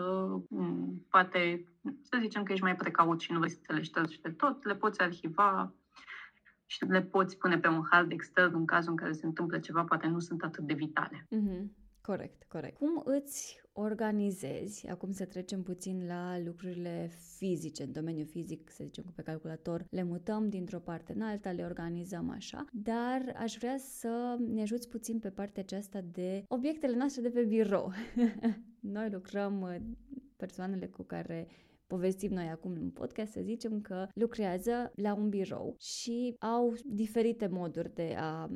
[0.48, 1.64] mm, poate
[2.02, 4.74] să zicem că ești mai precaut și nu vrei să le ștergi de tot, le
[4.74, 5.74] poți arhiva
[6.66, 9.84] și le poți pune pe un hard extern în cazul în care se întâmplă ceva,
[9.84, 11.26] poate nu sunt atât de vitale.
[11.36, 11.82] Mm-hmm.
[12.00, 12.76] Corect, corect.
[12.76, 19.04] Cum îți organizezi, acum să trecem puțin la lucrurile fizice, în domeniul fizic, să zicem
[19.04, 23.76] că pe calculator le mutăm dintr-o parte în alta, le organizăm așa, dar aș vrea
[23.78, 27.92] să ne ajuți puțin pe partea aceasta de obiectele noastre de pe birou.
[28.80, 29.82] Noi lucrăm,
[30.36, 31.48] persoanele cu care
[31.86, 37.46] povestim noi acum în podcast, să zicem că lucrează la un birou și au diferite
[37.46, 38.50] moduri de a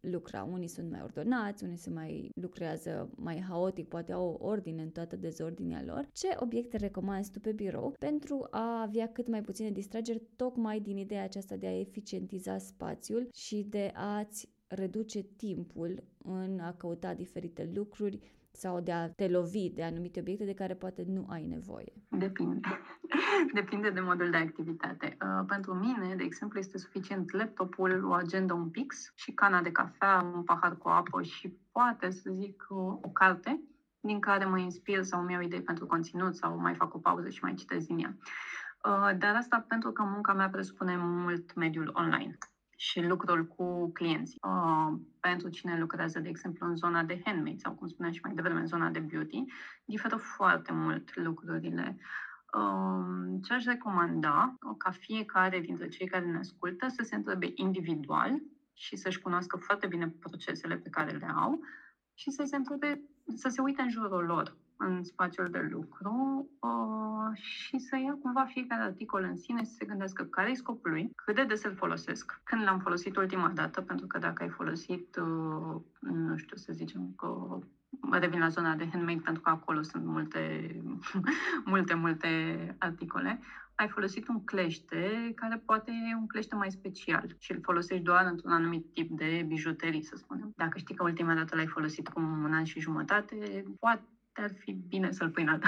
[0.00, 0.48] lucra.
[0.52, 4.90] Unii sunt mai ordonați, unii se mai lucrează mai haotic, poate au o ordine în
[4.90, 6.08] toată dezordinea lor.
[6.12, 10.96] Ce obiecte recomanzi tu pe birou pentru a avea cât mai puține distrageri, tocmai din
[10.96, 17.70] ideea aceasta de a eficientiza spațiul și de a-ți reduce timpul în a căuta diferite
[17.74, 18.20] lucruri
[18.52, 21.92] sau de a te lovi de anumite obiecte de care poate nu ai nevoie?
[22.08, 22.68] Depinde.
[23.54, 25.16] Depinde de modul de activitate.
[25.22, 29.70] Uh, pentru mine, de exemplu, este suficient laptopul, o agenda, un pix și cana de
[29.70, 32.66] cafea, un pahar cu apă și poate, să zic,
[33.00, 33.60] o carte
[34.00, 37.28] din care mă inspir sau îmi iau idei pentru conținut sau mai fac o pauză
[37.28, 38.16] și mai citesc din ea.
[38.84, 42.38] Uh, dar asta pentru că munca mea presupune mult mediul online
[42.80, 44.38] și lucrul cu clienții.
[44.42, 48.34] Uh, pentru cine lucrează, de exemplu, în zona de handmade sau, cum spuneam și mai
[48.34, 49.44] devreme, în zona de beauty,
[49.84, 51.98] diferă foarte mult lucrurile.
[52.56, 58.42] Uh, ce aș recomanda ca fiecare dintre cei care ne ascultă să se întrebe individual
[58.72, 61.60] și să-și cunoască foarte bine procesele pe care le au
[62.14, 63.00] și să se întrebe,
[63.34, 68.44] să se uite în jurul lor în spațiul de lucru uh, și să ia cumva
[68.44, 71.64] fiecare articol în sine și să se gândească care e scopul lui, cât de des
[71.64, 76.56] îl folosesc, când l-am folosit ultima dată, pentru că dacă ai folosit, uh, nu știu
[76.56, 77.58] să zicem că
[78.10, 80.74] revin la zona de handmade pentru că acolo sunt multe,
[81.64, 82.28] multe, multe
[82.78, 83.40] articole,
[83.74, 88.26] ai folosit un clește care poate e un clește mai special și îl folosești doar
[88.30, 90.52] într-un anumit tip de bijuterii, să spunem.
[90.56, 94.02] Dacă știi că ultima dată l-ai folosit cu un an și jumătate, poate
[94.42, 95.66] ar fi bine să-l pui în altă,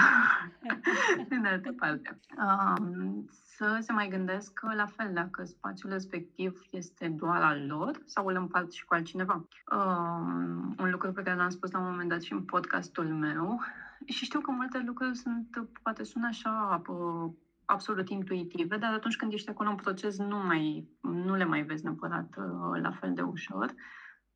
[1.29, 2.19] în altă parte.
[2.37, 8.25] Um, să se mai gândesc la fel dacă spațiul respectiv este doar al lor sau
[8.25, 9.47] îl împart și cu altcineva.
[9.71, 13.61] Um, un lucru pe care l-am spus la un moment dat și în podcastul meu
[14.05, 16.81] și știu că multe lucruri sunt, poate sună așa
[17.65, 21.83] absolut intuitive, dar atunci când ești acolo în proces nu, mai, nu le mai vezi
[21.83, 23.73] neapărat uh, la fel de ușor.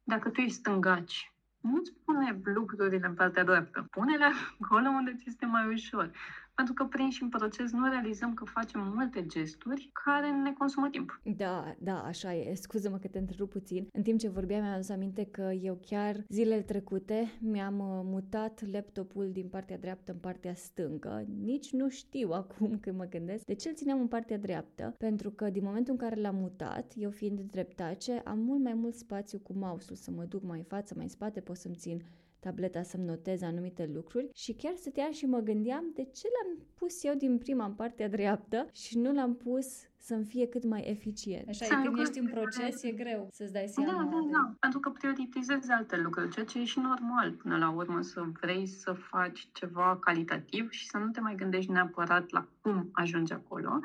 [0.04, 1.34] Dacă tu ești stângaci,
[1.72, 6.12] nu-ți pune lucrurile în partea dreaptă, pune-le acolo unde ți este mai ușor
[6.60, 10.88] pentru că prin și în proces nu realizăm că facem multe gesturi care ne consumă
[10.90, 11.22] timp.
[11.38, 12.54] Da, da, așa e.
[12.54, 13.88] Scuză-mă că te întrerup puțin.
[13.92, 18.72] În timp ce vorbeam, mi-am adus aminte că eu chiar zilele trecute mi-am uh, mutat
[18.72, 21.26] laptopul din partea dreaptă în partea stângă.
[21.44, 25.30] Nici nu știu acum când mă gândesc de ce îl țineam în partea dreaptă, pentru
[25.30, 29.40] că din momentul în care l-am mutat, eu fiind dreptace, am mult mai mult spațiu
[29.40, 32.04] cu mouse-ul să mă duc mai în față, mai în spate, pot să-mi țin
[32.40, 37.04] tableta să-mi notez anumite lucruri și chiar stăteam și mă gândeam de ce l-am pus
[37.04, 41.48] eu din prima în partea dreaptă și nu l-am pus să-mi fie cât mai eficient.
[41.48, 43.92] Așa e, când ești în proces, e greu să-ți dai seama.
[43.92, 47.70] Da, da, da, pentru că prioritizezi alte lucruri, ceea ce e și normal până la
[47.70, 52.48] urmă să vrei să faci ceva calitativ și să nu te mai gândești neapărat la
[52.62, 53.80] cum ajungi acolo,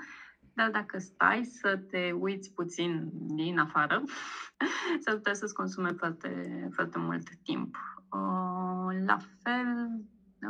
[0.54, 4.02] dar dacă stai să te uiți puțin din afară,
[5.02, 7.76] s-ar putea să-ți consume foarte, foarte mult timp.
[8.12, 9.90] Uh, la fel,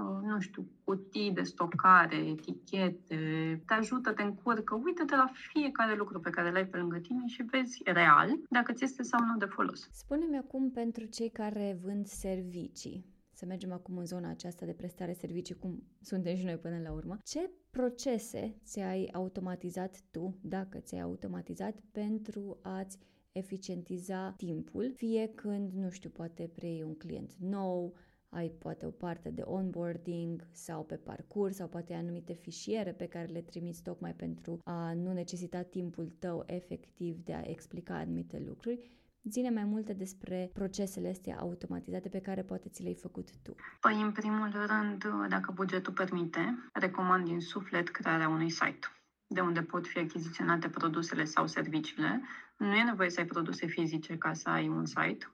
[0.01, 4.81] uh, nu știu, cutii de stocare, etichete, te ajută, te încurcă.
[4.85, 8.85] Uită-te la fiecare lucru pe care l-ai pe lângă tine și vezi real dacă ți
[8.85, 9.89] este sau nu de folos.
[9.93, 13.05] Spune-mi acum pentru cei care vând servicii,
[13.43, 16.93] să mergem acum în zona aceasta de prestare servicii, cum suntem și noi până la
[16.93, 22.99] urmă, ce procese ți-ai automatizat tu, dacă ți-ai automatizat, pentru a-ți
[23.33, 27.95] eficientiza timpul, fie când, nu știu, poate preiei un client nou,
[28.29, 33.27] ai poate o parte de onboarding sau pe parcurs sau poate anumite fișiere pe care
[33.27, 38.91] le trimiți tocmai pentru a nu necesita timpul tău efectiv de a explica anumite lucruri.
[39.23, 43.55] Zine mai multe despre procesele astea automatizate pe care poate ți le-ai făcut tu.
[43.81, 48.87] Păi, în primul rând, dacă bugetul permite, recomand din suflet crearea unui site
[49.33, 52.23] de unde pot fi achiziționate produsele sau serviciile.
[52.57, 55.31] Nu e nevoie să ai produse fizice ca să ai un site.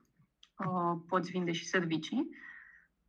[0.57, 2.29] Uh, poți vinde și servicii.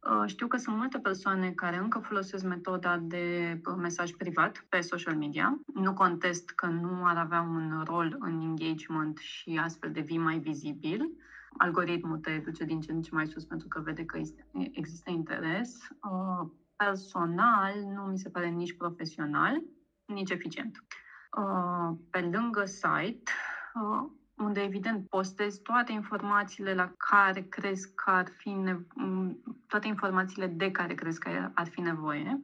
[0.08, 5.16] Uh, știu că sunt multe persoane care încă folosesc metoda de mesaj privat pe social
[5.16, 5.60] media.
[5.74, 11.10] Nu contest că nu ar avea un rol în engagement și astfel devii mai vizibil.
[11.58, 14.20] Algoritmul te duce din ce în ce mai sus pentru că vede că
[14.70, 15.88] există interes.
[16.10, 19.62] Uh, personal, nu mi se pare nici profesional
[20.06, 20.84] nici eficient.
[21.38, 23.32] Uh, pe lângă site,
[23.74, 24.10] uh,
[24.40, 30.46] unde evident postezi toate informațiile la care crezi că ar fi nevo- mm, toate informațiile
[30.46, 32.42] de care crezi că ar fi nevoie,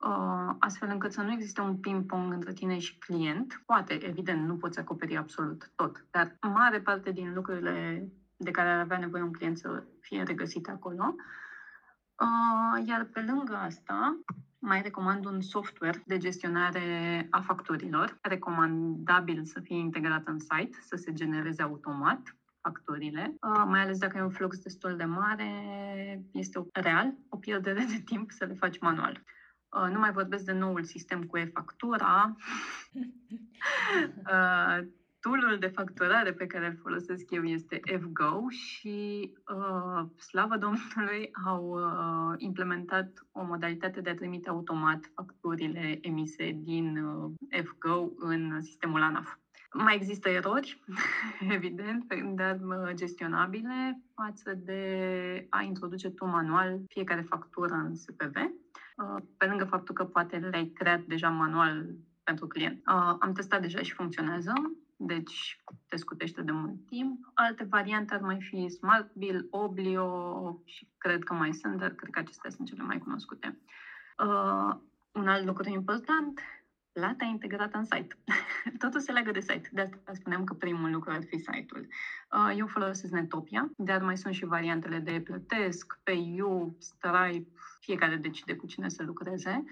[0.00, 3.62] uh, astfel încât să nu existe un ping-pong între tine și client.
[3.66, 8.78] Poate, evident, nu poți acoperi absolut tot, dar mare parte din lucrurile de care ar
[8.78, 11.14] avea nevoie un client să fie regăsite acolo.
[12.86, 14.20] Iar pe lângă asta,
[14.58, 20.96] mai recomand un software de gestionare a facturilor, recomandabil să fie integrat în site, să
[20.96, 25.50] se genereze automat facturile, uh, mai ales dacă e un flux destul de mare,
[26.32, 29.22] este o, real o pierdere de timp să le faci manual.
[29.68, 32.36] Uh, nu mai vorbesc de noul sistem cu e-factura.
[35.20, 41.30] Uh, toolul de facturare pe care îl folosesc eu este FGO și, uh, slavă Domnului,
[41.46, 47.30] au uh, implementat o modalitate de a trimite automat facturile emise din uh,
[47.64, 49.36] FGO în sistemul ANAF.
[49.72, 50.80] Mai există erori,
[51.56, 59.22] evident, dar uh, gestionabile față de a introduce tu manual fiecare factură în SPV, uh,
[59.36, 61.86] pe lângă faptul că poate le-ai creat deja manual
[62.24, 62.82] pentru client.
[62.86, 64.52] Uh, am testat deja și funcționează
[65.02, 67.30] deci te scutește de mult timp.
[67.34, 72.10] Alte variante ar mai fi Smart Bill, Oblio și cred că mai sunt, dar cred
[72.10, 73.58] că acestea sunt cele mai cunoscute.
[74.18, 74.76] Uh,
[75.12, 76.40] un alt lucru important,
[76.92, 78.16] plata integrată în site.
[78.82, 79.68] Totul se leagă de site.
[79.72, 81.88] De asta spuneam că primul lucru ar fi site-ul.
[82.32, 88.56] Uh, eu folosesc Netopia, dar mai sunt și variantele de plătesc, PayU, Stripe, fiecare decide
[88.56, 89.64] cu cine să lucreze.
[89.64, 89.70] Uh,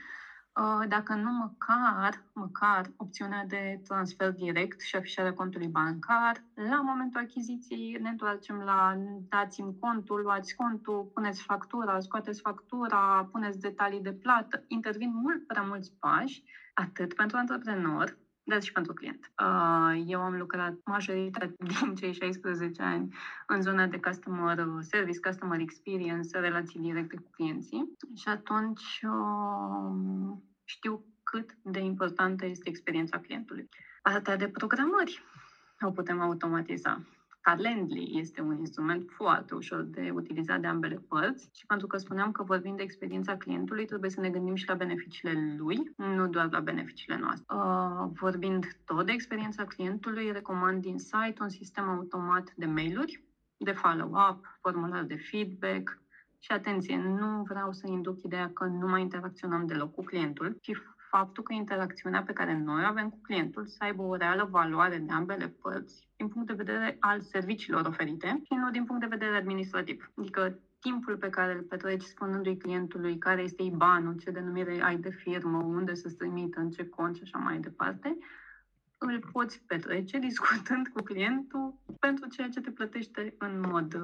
[0.88, 7.98] dacă nu măcar, măcar opțiunea de transfer direct și afișarea contului bancar, la momentul achiziției
[8.00, 8.94] ne întoarcem la
[9.28, 14.64] dați-mi contul, luați contul, puneți factura, scoateți factura, puneți detalii de plată.
[14.66, 16.44] Intervin mult prea mulți pași,
[16.74, 18.18] atât pentru antreprenor,
[18.48, 19.32] dar și pentru client.
[19.42, 23.14] Uh, eu am lucrat majoritatea din cei 16 ani
[23.46, 31.04] în zona de customer service, customer experience, relații directe cu clienții și atunci uh, știu
[31.22, 33.68] cât de importantă este experiența clientului.
[34.02, 35.22] Partea de programări
[35.80, 37.00] o putem automatiza.
[37.48, 42.32] Calendly este un instrument foarte ușor de utilizat de ambele părți și pentru că spuneam
[42.32, 46.48] că vorbim de experiența clientului, trebuie să ne gândim și la beneficiile lui, nu doar
[46.50, 47.56] la beneficiile noastre.
[47.56, 53.24] Uh, vorbind tot de experiența clientului, recomand din site un sistem automat de mail-uri,
[53.56, 56.02] de follow-up, formular de feedback,
[56.38, 60.72] și atenție, nu vreau să induc ideea că nu mai interacționăm deloc cu clientul, ci
[61.10, 64.98] faptul că interacțiunea pe care noi o avem cu clientul să aibă o reală valoare
[64.98, 69.16] de ambele părți din punct de vedere al serviciilor oferite și nu din punct de
[69.16, 70.10] vedere administrativ.
[70.16, 75.10] Adică timpul pe care îl petreci spunându-i clientului care este IBAN-ul, ce denumire ai de
[75.10, 78.18] firmă, unde să trimită, în ce cont și așa mai departe,
[78.98, 83.94] îl poți petrece discutând cu clientul pentru ceea ce te plătește în mod,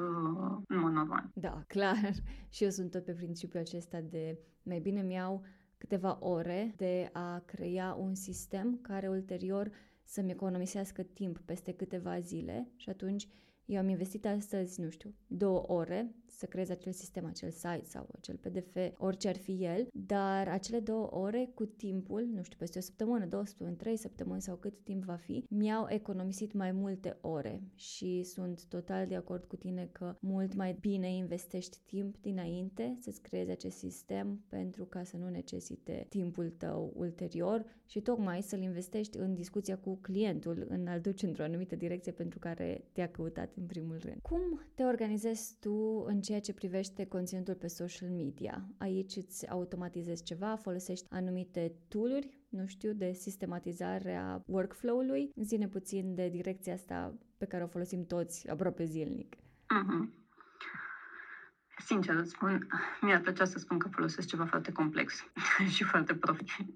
[0.67, 1.31] în mod normal.
[1.35, 2.11] Da, clar.
[2.51, 5.45] Și eu sunt tot pe principiul acesta de mai bine mi-au
[5.85, 9.70] câteva ore de a crea un sistem care ulterior
[10.05, 13.28] să-mi economisească timp peste câteva zile și atunci
[13.64, 18.09] eu am investit astăzi, nu știu, două ore să creez acel sistem, acel site sau
[18.12, 22.78] acel PDF, orice ar fi el, dar acele două ore cu timpul, nu știu, peste
[22.78, 27.16] o săptămână, două săptămâni, trei săptămâni sau cât timp va fi, mi-au economisit mai multe
[27.20, 32.97] ore și sunt total de acord cu tine că mult mai bine investești timp dinainte
[33.01, 38.61] să-ți creezi acest sistem pentru ca să nu necesite timpul tău ulterior și tocmai să-l
[38.61, 43.53] investești în discuția cu clientul, în a-l duce într-o anumită direcție pentru care te-a căutat
[43.57, 44.18] în primul rând.
[44.22, 48.68] Cum te organizezi tu în ceea ce privește conținutul pe social media?
[48.79, 55.31] Aici îți automatizezi ceva, folosești anumite tooluri, nu știu, de sistematizare a workflow-ului.
[55.37, 59.37] Zine puțin de direcția asta pe care o folosim toți aproape zilnic.
[59.37, 60.22] Mm-hmm.
[61.79, 62.66] Sincer îți spun,
[63.01, 65.25] mi-ar plăcea să spun că folosesc ceva foarte complex
[65.75, 66.75] și foarte profit.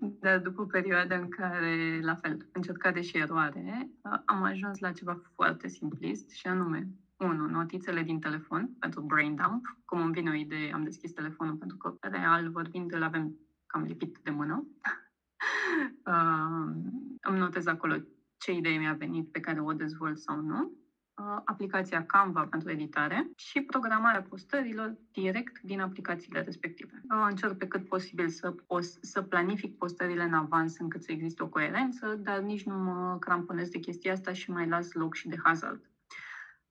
[0.00, 3.90] Dar după perioada în care, la fel, încercare și eroare,
[4.24, 9.78] am ajuns la ceva foarte simplist și anume, unu, notițele din telefon pentru brain dump.
[9.84, 13.34] Cum îmi vine o idee, am deschis telefonul pentru că, real vorbind, îl avem
[13.66, 14.64] cam lipit de mână.
[16.06, 16.74] uh,
[17.20, 17.94] îmi notez acolo
[18.36, 20.84] ce idee mi-a venit pe care o dezvolt sau nu
[21.14, 27.02] Uh, aplicația Canva pentru editare și programarea postărilor direct din aplicațiile respective.
[27.10, 31.42] Uh, încerc pe cât posibil să, post, să planific postările în avans încât să existe
[31.42, 35.28] o coerență, dar nici nu mă cramponez de chestia asta și mai las loc și
[35.28, 35.90] de hazard.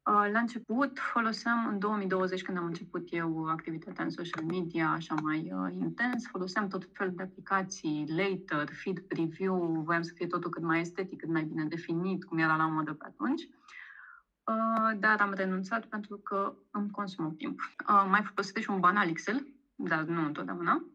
[0.05, 5.15] Uh, la început foloseam, în 2020, când am început eu activitatea în social media, așa
[5.21, 10.49] mai uh, intens, foloseam tot felul de aplicații, later, feed preview, voiam să fie totul
[10.49, 13.41] cât mai estetic, cât mai bine definit, cum era la modă pe atunci.
[13.41, 17.59] Uh, dar am renunțat pentru că îmi consumă timp.
[17.89, 20.85] Uh, mai folosesc și un banal Excel, dar nu întotdeauna.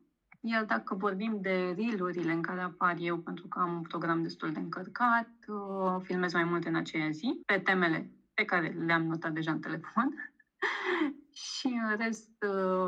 [0.40, 4.52] Iar dacă vorbim de reel în care apar eu, pentru că am un program destul
[4.52, 9.32] de încărcat, uh, filmez mai multe în aceea zi, pe temele pe care le-am notat
[9.32, 10.32] deja în telefon,
[11.49, 12.30] și în rest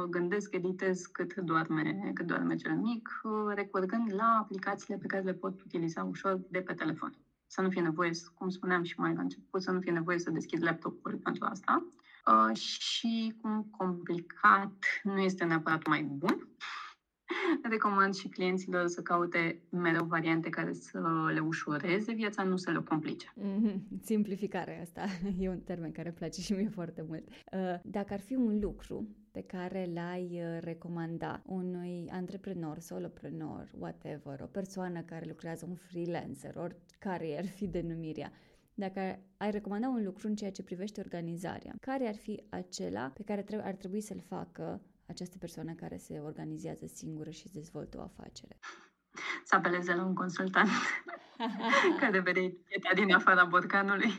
[0.08, 3.08] gândesc, editez cât doarme, cât doarme cel mic,
[3.54, 7.10] recurgând la aplicațiile pe care le pot utiliza ușor de pe telefon
[7.52, 10.30] să nu fie nevoie, cum spuneam și mai la început, să nu fie nevoie să
[10.30, 11.86] deschid laptopul pentru asta.
[12.26, 14.72] Uh, și cum complicat
[15.02, 16.48] nu este neapărat mai bun.
[17.62, 21.00] Recomand și clienților să caute mereu variante care să
[21.32, 23.26] le ușureze viața, nu să le complice.
[23.38, 24.00] Mm-hmm.
[24.02, 25.04] Simplificarea asta
[25.40, 27.24] e un termen care îmi place și mie foarte mult.
[27.28, 34.40] Uh, dacă ar fi un lucru pe care l-ai uh, recomanda unui antreprenor, soloprenor, whatever,
[34.42, 38.32] o persoană care lucrează, un freelancer, oricare ar fi denumirea,
[38.74, 39.00] dacă
[39.36, 43.44] ai recomanda un lucru în ceea ce privește organizarea, care ar fi acela pe care
[43.62, 44.80] ar trebui să-l facă
[45.10, 48.58] această persoană care se organizează singură și dezvoltă o afacere?
[49.44, 50.68] Să apeleze la un consultant
[52.00, 54.10] care vede eticheta din afara borcanului.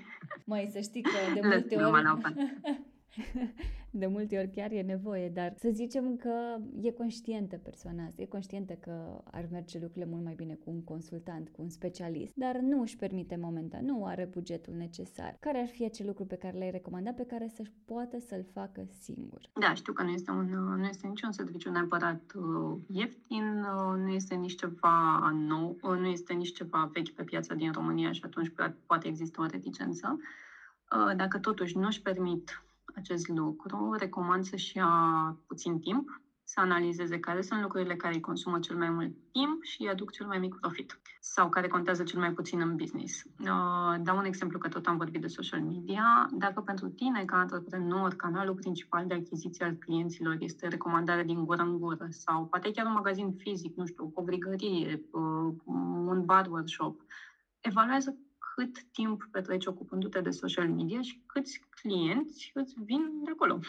[0.46, 2.34] Mai să știi că de multe ori...
[4.02, 8.26] de multe ori chiar e nevoie, dar să zicem că e conștientă persoana asta, e
[8.26, 12.58] conștientă că ar merge lucrurile mult mai bine cu un consultant, cu un specialist, dar
[12.58, 15.38] nu își permite momentan, nu are bugetul necesar.
[15.40, 18.88] Care ar fi acel lucru pe care l-ai recomandat, pe care să-și poată să-l facă
[19.02, 19.50] singur?
[19.60, 24.10] Da, știu că nu este, un, nu este niciun serviciu neapărat uh, ieftin, uh, nu
[24.10, 28.22] este nici ceva nou, uh, nu este nici ceva vechi pe piața din România și
[28.24, 28.54] atunci
[28.86, 30.20] poate există o reticență.
[31.16, 32.64] Dacă totuși nu își permit
[32.96, 34.92] acest lucru, recomand să-și ia
[35.48, 36.22] puțin timp,
[36.54, 40.12] să analizeze care sunt lucrurile care îi consumă cel mai mult timp și îi aduc
[40.12, 43.24] cel mai mic profit sau care contează cel mai puțin în business.
[43.24, 46.30] Uh, dau un exemplu că tot am vorbit de social media.
[46.32, 51.62] Dacă pentru tine, ca antreprenor, canalul principal de achiziție al clienților este recomandarea din gură
[51.62, 55.54] în gură sau poate chiar un magazin fizic, nu știu, o covrigărie, uh,
[56.06, 57.02] un bar workshop,
[57.60, 58.18] evaluează
[58.56, 63.60] cât timp petreci ocupându-te de social media și câți clienți îți vin de acolo.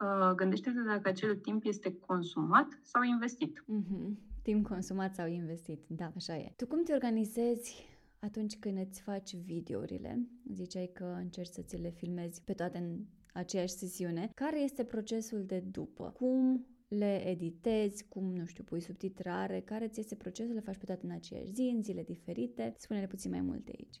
[0.00, 3.64] Uh, gândește-te dacă acel timp este consumat sau investit.
[3.64, 4.14] Mm-hmm.
[4.42, 6.52] Timp consumat sau investit, da, așa e.
[6.56, 7.88] Tu cum te organizezi
[8.18, 10.28] atunci când îți faci videourile?
[10.52, 12.98] Ziceai că încerci să ți le filmezi pe toate în
[13.32, 14.30] aceeași sesiune.
[14.34, 16.10] Care este procesul de după?
[16.14, 20.84] Cum le editezi, cum, nu știu, pui subtitrare, care ți este procesul, le faci pe
[20.84, 22.74] toate în aceeași zi, în zile diferite.
[22.78, 23.96] Spune-ne puțin mai multe aici.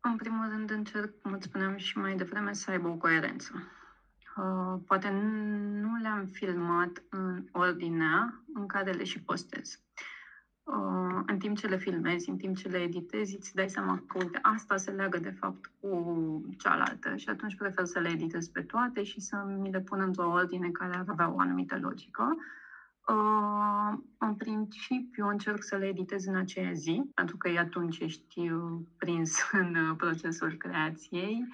[0.00, 3.52] În primul rând încerc, cum îți spuneam și mai devreme, să aibă o coerență.
[4.36, 5.10] Uh, poate
[5.80, 9.80] nu le-am filmat în ordinea în care le și postez.
[10.70, 14.18] Uh, în timp ce le filmezi, în timp ce le editezi, îți dai seama că,
[14.18, 18.60] uite, asta se leagă de fapt cu cealaltă și atunci prefer să le editez pe
[18.60, 22.36] toate și să mi le pun într-o ordine care ar avea o anumită logică.
[23.08, 28.50] Uh, în principiu încerc să le editez în aceea zi, pentru că atunci ești
[28.96, 31.46] prins în procesul creației.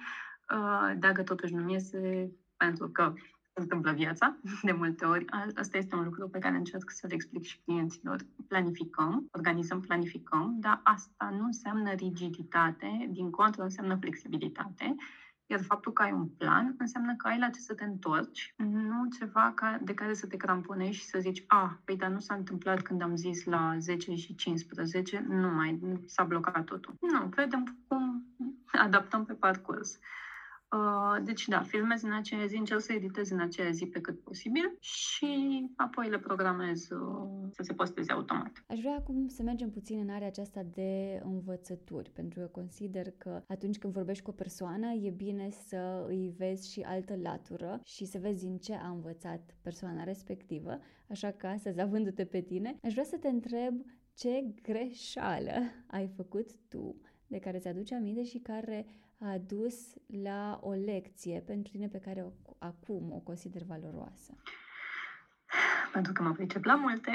[0.53, 4.37] Uh, dacă totuși nu iese, pentru că se întâmplă viața
[4.67, 5.25] de multe ori.
[5.55, 8.25] Asta este un lucru pe care încerc să-l explic și clienților.
[8.47, 14.95] Planificăm, organizăm, planificăm, dar asta nu înseamnă rigiditate, din contră înseamnă flexibilitate.
[15.49, 19.07] Iar faptul că ai un plan înseamnă că ai la ce să te întorci, nu
[19.19, 22.19] ceva ca, de care să te cramponești și să zici, a, ah, păi dar nu
[22.19, 26.93] s-a întâmplat când am zis la 10 și 15, nu mai s-a blocat totul.
[26.99, 28.25] Nu, vedem cum
[28.71, 29.99] adaptăm pe parcurs.
[30.71, 34.19] Uh, deci, da, filmez în aceea zi, încerc să editez în aceea zi pe cât
[34.23, 38.51] posibil și apoi le programez uh, să se posteze automat.
[38.67, 43.41] Aș vrea acum să mergem puțin în area aceasta de învățături, pentru că consider că
[43.47, 48.05] atunci când vorbești cu o persoană, e bine să îi vezi și altă latură și
[48.05, 52.91] să vezi din ce a învățat persoana respectivă, așa că astăzi, avându-te pe tine, aș
[52.91, 53.81] vrea să te întreb
[54.13, 55.51] ce greșeală
[55.87, 56.95] ai făcut tu
[57.27, 58.85] de care ți-aduce aminte și care
[59.19, 59.93] a dus
[60.23, 64.33] la o lecție pentru tine pe care o, acum o consider valoroasă?
[65.91, 67.11] Pentru că mă pricep la multe,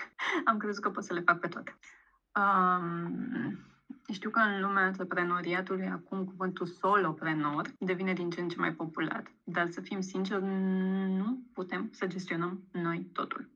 [0.44, 1.76] am crezut că pot să le fac pe toate.
[2.36, 3.58] Um,
[4.12, 9.32] știu că în lumea antreprenoriatului acum cuvântul soloprenor devine din ce în ce mai popular,
[9.44, 10.44] dar să fim sinceri,
[11.16, 13.55] nu putem să gestionăm noi totul.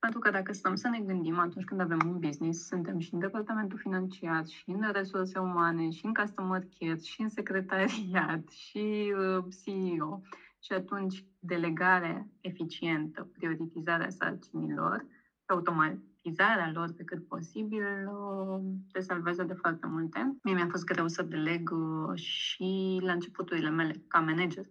[0.00, 3.20] Pentru că dacă stăm să ne gândim atunci când avem un business, suntem și în
[3.20, 9.44] departamentul financiar, și în resurse umane, și în customer care, și în secretariat, și uh,
[9.64, 10.22] CEO.
[10.62, 15.06] Și atunci delegarea eficientă, prioritizarea sarcinilor,
[15.46, 18.60] automatizarea lor pe cât posibil, uh,
[18.92, 20.36] te salvează de foarte multe.
[20.42, 24.64] Mie mi-a fost greu să deleg uh, și la începuturile mele ca manager.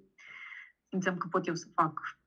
[0.88, 2.19] Simțeam că pot eu să fac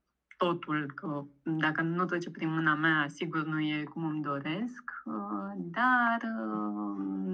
[0.45, 5.53] totul, că dacă nu trece prin mâna mea, sigur nu e cum îmi doresc, uh,
[5.57, 6.21] dar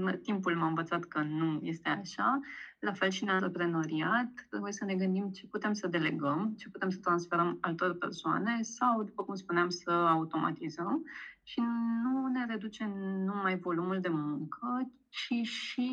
[0.05, 2.41] uh, timpul m-a învățat că nu este așa.
[2.79, 6.91] La fel și în antreprenoriat, trebuie să ne gândim ce putem să delegăm, ce putem
[6.91, 11.05] să transferăm altor persoane sau, după cum spuneam, să automatizăm
[11.43, 11.61] și
[12.03, 12.93] nu ne reduce
[13.25, 15.91] numai volumul de muncă, ci și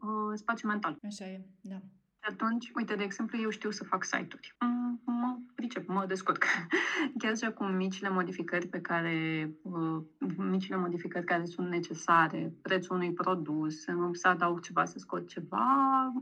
[0.00, 0.98] uh, spațiu mental.
[1.02, 1.80] Așa e, da.
[2.20, 4.56] Atunci, uite, de exemplu, eu știu să fac site-uri.
[5.04, 6.44] Mă pricep, mă descurc.
[7.18, 10.02] Chiar și acum micile modificări pe care, uh,
[10.36, 15.66] micile modificări care sunt necesare, prețul unui produs, să adaug ceva, să scot ceva,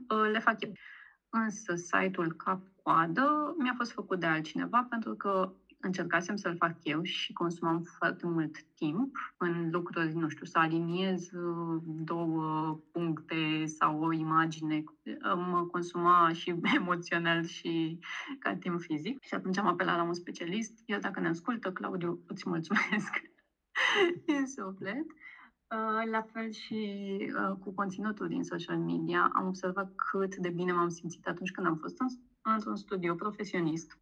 [0.08, 0.72] uh, le fac eu.
[1.28, 7.32] Însă site-ul cap-coadă mi-a fost făcut de altcineva pentru că încercasem să-l fac eu și
[7.32, 14.12] consumam foarte mult timp în lucruri, nu știu, să aliniez uh, două puncte sau o
[14.12, 14.84] imagine.
[15.50, 17.98] Mă consuma și emoțional și
[18.38, 19.22] ca timp fizic.
[19.22, 20.82] Și atunci am apelat la un specialist.
[20.86, 23.22] Eu, dacă ne ascultă, Claudiu, îți mulțumesc
[24.24, 25.06] din suflet.
[25.74, 30.72] Uh, la fel și uh, cu conținutul din social media, am observat cât de bine
[30.72, 32.06] m-am simțit atunci când am fost în,
[32.54, 33.98] într-un studio profesionist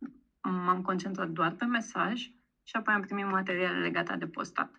[0.51, 2.20] m-am concentrat doar pe mesaj
[2.62, 4.70] și apoi am primit materiale legate de postat.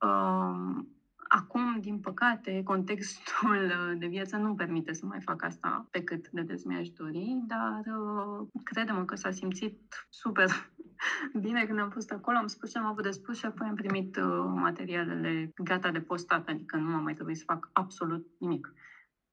[0.00, 0.94] Um,
[1.28, 6.42] acum, din păcate, contextul de viață nu permite să mai fac asta pe cât de
[6.42, 10.48] des mi-aș dori, dar uh, credem că s-a simțit super
[11.46, 13.74] bine când am fost acolo, am spus ce am avut de spus și apoi am
[13.74, 18.72] primit uh, materialele gata de postat, adică nu am mai trebuit să fac absolut nimic.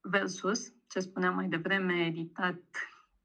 [0.01, 2.61] Versus, ce spuneam mai devreme, editat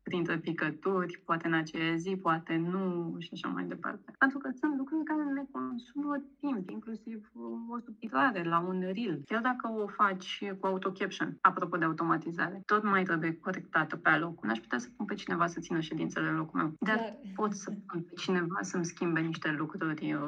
[0.09, 4.13] printre picături, poate în aceea zi, poate nu și așa mai departe.
[4.19, 7.31] Pentru că sunt lucruri care ne consumă timp, inclusiv
[7.69, 9.23] o subtitrare la un reel.
[9.25, 14.45] Chiar dacă o faci cu auto-caption, apropo de automatizare, tot mai trebuie corectată pe aloc.
[14.45, 17.17] N-aș putea să pun pe cineva să țină ședințele în locul meu, dar Clar.
[17.35, 20.21] pot să pun pe cineva să-mi schimbe niște lucruri uh,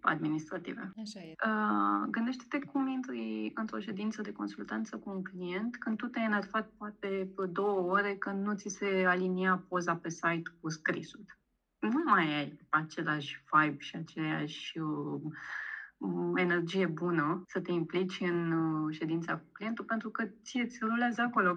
[0.00, 0.92] administrative.
[1.02, 1.34] Așa e.
[1.46, 6.70] Uh, gândește-te cum intri într-o ședință de consultanță cu un client când tu te-ai enervat
[6.78, 11.24] poate două ore că nu ți se alinia poza pe site cu scrisul.
[11.78, 15.20] Nu mai ai același vibe și aceeași uh,
[16.36, 21.20] energie bună să te implici în uh, ședința cu clientul pentru că ție ți rulează
[21.20, 21.52] acolo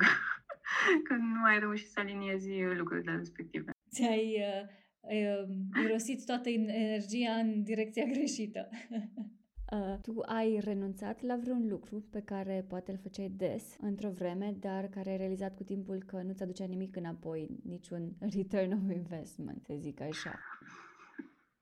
[1.07, 3.71] că nu ai reușit să aliniezi lucrurile respective.
[3.91, 4.67] Ți-ai uh,
[4.99, 8.69] uh, irosit toată energia în direcția greșită.
[9.71, 14.55] Uh, tu ai renunțat la vreun lucru pe care poate îl făceai des într-o vreme,
[14.59, 18.95] dar care ai realizat cu timpul că nu ți aducea nimic înapoi, niciun return of
[18.95, 20.39] investment, să zic așa.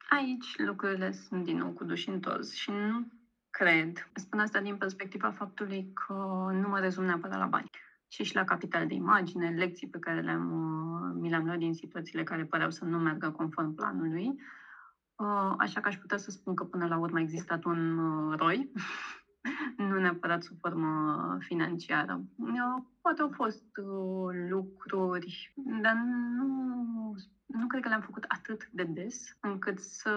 [0.10, 3.08] Aici lucrurile sunt din nou cu duși întors și nu
[3.50, 4.10] cred.
[4.14, 6.14] Spun asta din perspectiva faptului că
[6.52, 7.70] nu mă rezum neapărat la bani
[8.08, 11.74] ci și la capital de imagine, lecții pe care le-am, uh, mi le-am luat din
[11.74, 14.59] situațiile care păreau să nu meargă conform planului Uh,
[15.58, 18.72] așa că aș putea să spun că până la urmă a existat un uh, ROI,
[19.90, 22.22] nu neapărat sub formă financiară.
[22.36, 23.66] Uh, poate au fost
[24.50, 25.94] lucruri, dar
[26.38, 27.16] nu,
[27.46, 30.12] nu cred că le-am făcut atât de des încât să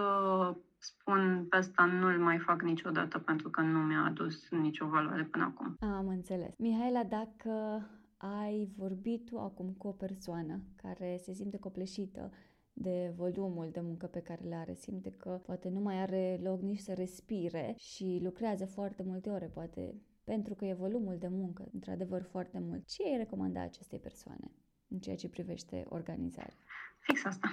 [0.78, 5.44] spun pe asta nu-l mai fac niciodată pentru că nu mi-a adus nicio valoare până
[5.44, 5.76] acum.
[5.80, 6.54] Am înțeles.
[6.58, 7.86] Mihaela, dacă
[8.16, 12.30] ai vorbit tu acum cu o persoană care se simte copleșită
[12.72, 14.74] de volumul de muncă pe care le are.
[14.74, 19.46] Simte că poate nu mai are loc nici să respire și lucrează foarte multe ore,
[19.46, 19.94] poate
[20.24, 22.86] pentru că e volumul de muncă, într-adevăr, foarte mult.
[22.88, 24.50] Ce ai recomanda acestei persoane
[24.88, 26.56] în ceea ce privește organizarea?
[26.98, 27.50] Fix asta.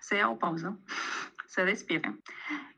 [0.00, 0.80] Să ia o pauză,
[1.46, 2.18] să respire,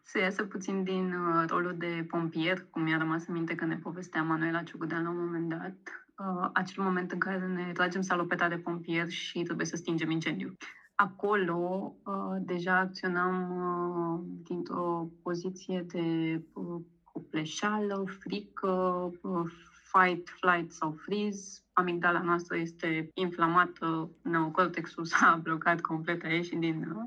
[0.02, 3.76] să iasă puțin din uh, rolul de pompier, cum mi-a rămas în minte că ne
[3.76, 5.76] povestea Manuela Ciugudean la un moment dat,
[6.18, 10.56] uh, acel moment în care ne tragem salopeta de pompier și trebuie să stingem incendiu
[11.02, 16.80] acolo uh, deja acționam uh, dintr-o poziție de uh,
[17.12, 19.52] copleșeală, frică, uh,
[19.92, 21.60] fight, flight sau freeze.
[21.72, 27.04] Amigdala noastră este inflamată, neocortexul s-a blocat complet, a ieșit din, uh,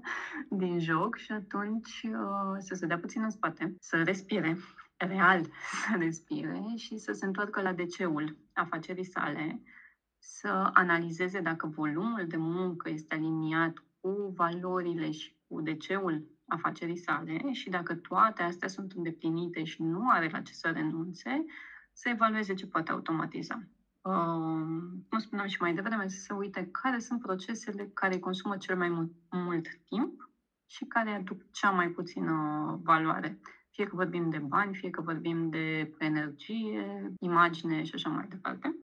[0.50, 4.58] din joc și atunci uh, să se dea puțin în spate, să respire,
[4.98, 5.42] real
[5.82, 9.62] să respire și să se întoarcă la DC-ul afacerii sale,
[10.18, 17.52] să analizeze dacă volumul de muncă este aliniat cu valorile și cu DC-ul afacerii sale
[17.52, 21.46] și dacă toate astea sunt îndeplinite și nu are la ce să renunțe,
[21.94, 23.64] să evalueze ce poate automatiza.
[24.02, 24.14] Uh,
[25.10, 28.90] cum spuneam și mai devreme, să se uite care sunt procesele care consumă cel mai
[28.90, 30.30] mult, mult timp
[30.66, 32.36] și care aduc cea mai puțină
[32.84, 33.40] valoare.
[33.72, 38.76] Fie că vorbim de bani, fie că vorbim de energie, imagine și așa mai departe.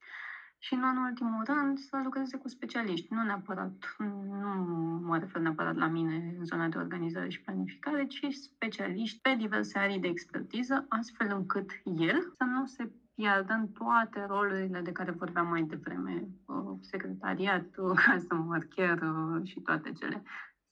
[0.64, 4.48] Și nu în ultimul rând să lucreze cu specialiști, nu neapărat, nu
[5.04, 9.78] mă refer neapărat la mine în zona de organizare și planificare, ci specialiști pe diverse
[9.78, 15.10] arii de expertiză, astfel încât el să nu se piardă în toate rolurile de care
[15.10, 17.66] vorbeam mai devreme, uh, secretariat,
[18.12, 20.22] customer care uh, și toate cele.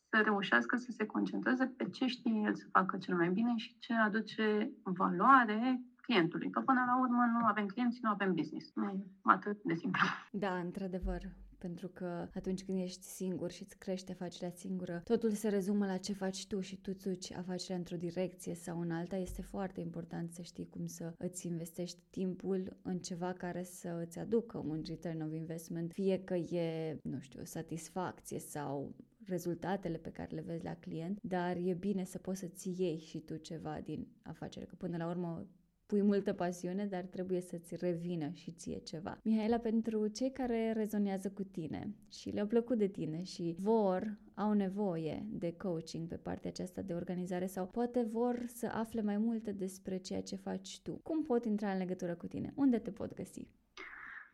[0.08, 3.78] Să reușească să se concentreze pe ce știe el să facă cel mai bine și
[3.78, 5.80] ce aduce valoare
[6.10, 6.50] clientului.
[6.50, 8.70] Că până la urmă nu avem clienți, nu avem business.
[8.74, 10.00] Nu e atât de simplu.
[10.32, 11.22] Da, într-adevăr.
[11.58, 15.96] Pentru că atunci când ești singur și îți crește afacerea singură, totul se rezumă la
[15.96, 19.16] ce faci tu și tu îți afacerea într-o direcție sau în alta.
[19.16, 24.18] Este foarte important să știi cum să îți investești timpul în ceva care să îți
[24.18, 28.94] aducă un return of investment, fie că e, nu știu, satisfacție sau
[29.26, 33.18] rezultatele pe care le vezi la client, dar e bine să poți să-ți iei și
[33.18, 35.46] tu ceva din afacere, că până la urmă
[35.90, 39.18] pui multă pasiune, dar trebuie să-ți revină și ție ceva.
[39.22, 44.52] Mihaela, pentru cei care rezonează cu tine și le-au plăcut de tine și vor, au
[44.52, 49.52] nevoie de coaching pe partea aceasta de organizare sau poate vor să afle mai multe
[49.52, 52.52] despre ceea ce faci tu, cum pot intra în legătură cu tine?
[52.54, 53.48] Unde te pot găsi?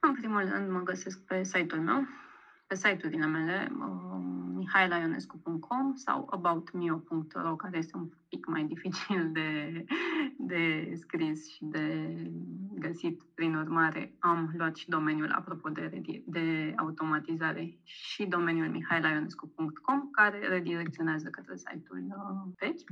[0.01, 2.03] În primul rând mă găsesc pe site-ul meu,
[2.67, 4.17] pe site-urile mele, uh,
[4.55, 9.85] mihaelaionescu.com sau aboutmio.ro, care este un pic mai dificil de,
[10.39, 12.17] de scris și de
[12.75, 13.23] găsit.
[13.35, 21.29] Prin urmare, am luat și domeniul, apropo de, de automatizare, și domeniul mihaelaionescu.com, care redirecționează
[21.29, 22.91] către site-ul uh, vechi.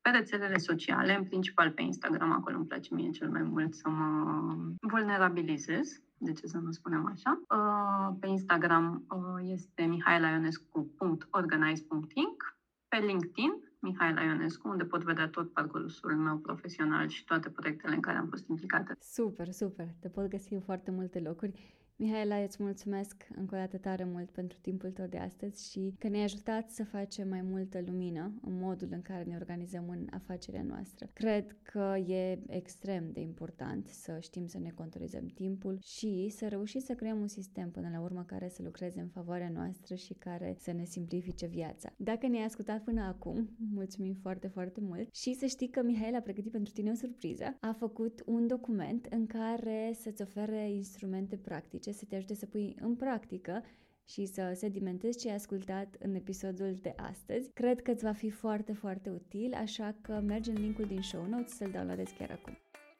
[0.00, 3.88] Pe rețelele sociale, în principal pe Instagram, acolo îmi place mie cel mai mult să
[3.88, 7.40] mă vulnerabilizez de ce să nu spunem așa.
[7.48, 12.58] Uh, pe Instagram uh, este mihailionescu.organize.inc,
[12.88, 18.00] pe LinkedIn Mihaela Ionescu, unde pot vedea tot parcursul meu profesional și toate proiectele în
[18.00, 18.96] care am fost implicată.
[19.00, 19.88] Super, super!
[20.00, 21.76] Te pot găsi în foarte multe locuri.
[22.00, 26.08] Mihaela, îți mulțumesc încă o dată tare mult pentru timpul tău de astăzi și că
[26.08, 30.62] ne-ai ajutat să facem mai multă lumină în modul în care ne organizăm în afacerea
[30.62, 31.08] noastră.
[31.12, 36.80] Cred că e extrem de important să știm să ne controlizăm timpul și să reușim
[36.80, 40.56] să creăm un sistem până la urmă care să lucreze în favoarea noastră și care
[40.58, 41.92] să ne simplifice viața.
[41.96, 46.20] Dacă ne-ai ascultat până acum, mulțumim foarte, foarte mult și să știi că Mihaela a
[46.20, 47.56] pregătit pentru tine o surpriză.
[47.60, 52.46] A făcut un document în care să-ți ofere instrumente practice ce să te ajute să
[52.46, 53.62] pui în practică
[54.04, 57.50] și să sedimentezi ce ai ascultat în episodul de astăzi.
[57.52, 61.26] Cred că îți va fi foarte, foarte util, așa că mergi în linkul din show
[61.26, 62.58] notes să-l downloadezi chiar acum.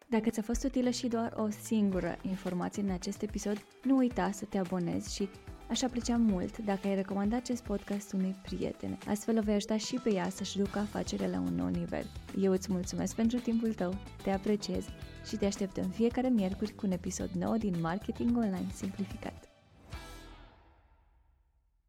[0.08, 4.44] Dacă ți-a fost utilă și doar o singură informație în acest episod, nu uita să
[4.44, 5.28] te abonezi și
[5.68, 8.98] Aș aprecia mult dacă ai recomanda acest podcast unui prieten.
[9.06, 12.06] Astfel o vei ajuta și pe ea să-și ducă afacerea la un nou nivel.
[12.40, 14.84] Eu îți mulțumesc pentru timpul tău, te apreciez
[15.26, 19.47] și te aștept în fiecare miercuri cu un episod nou din Marketing Online Simplificat.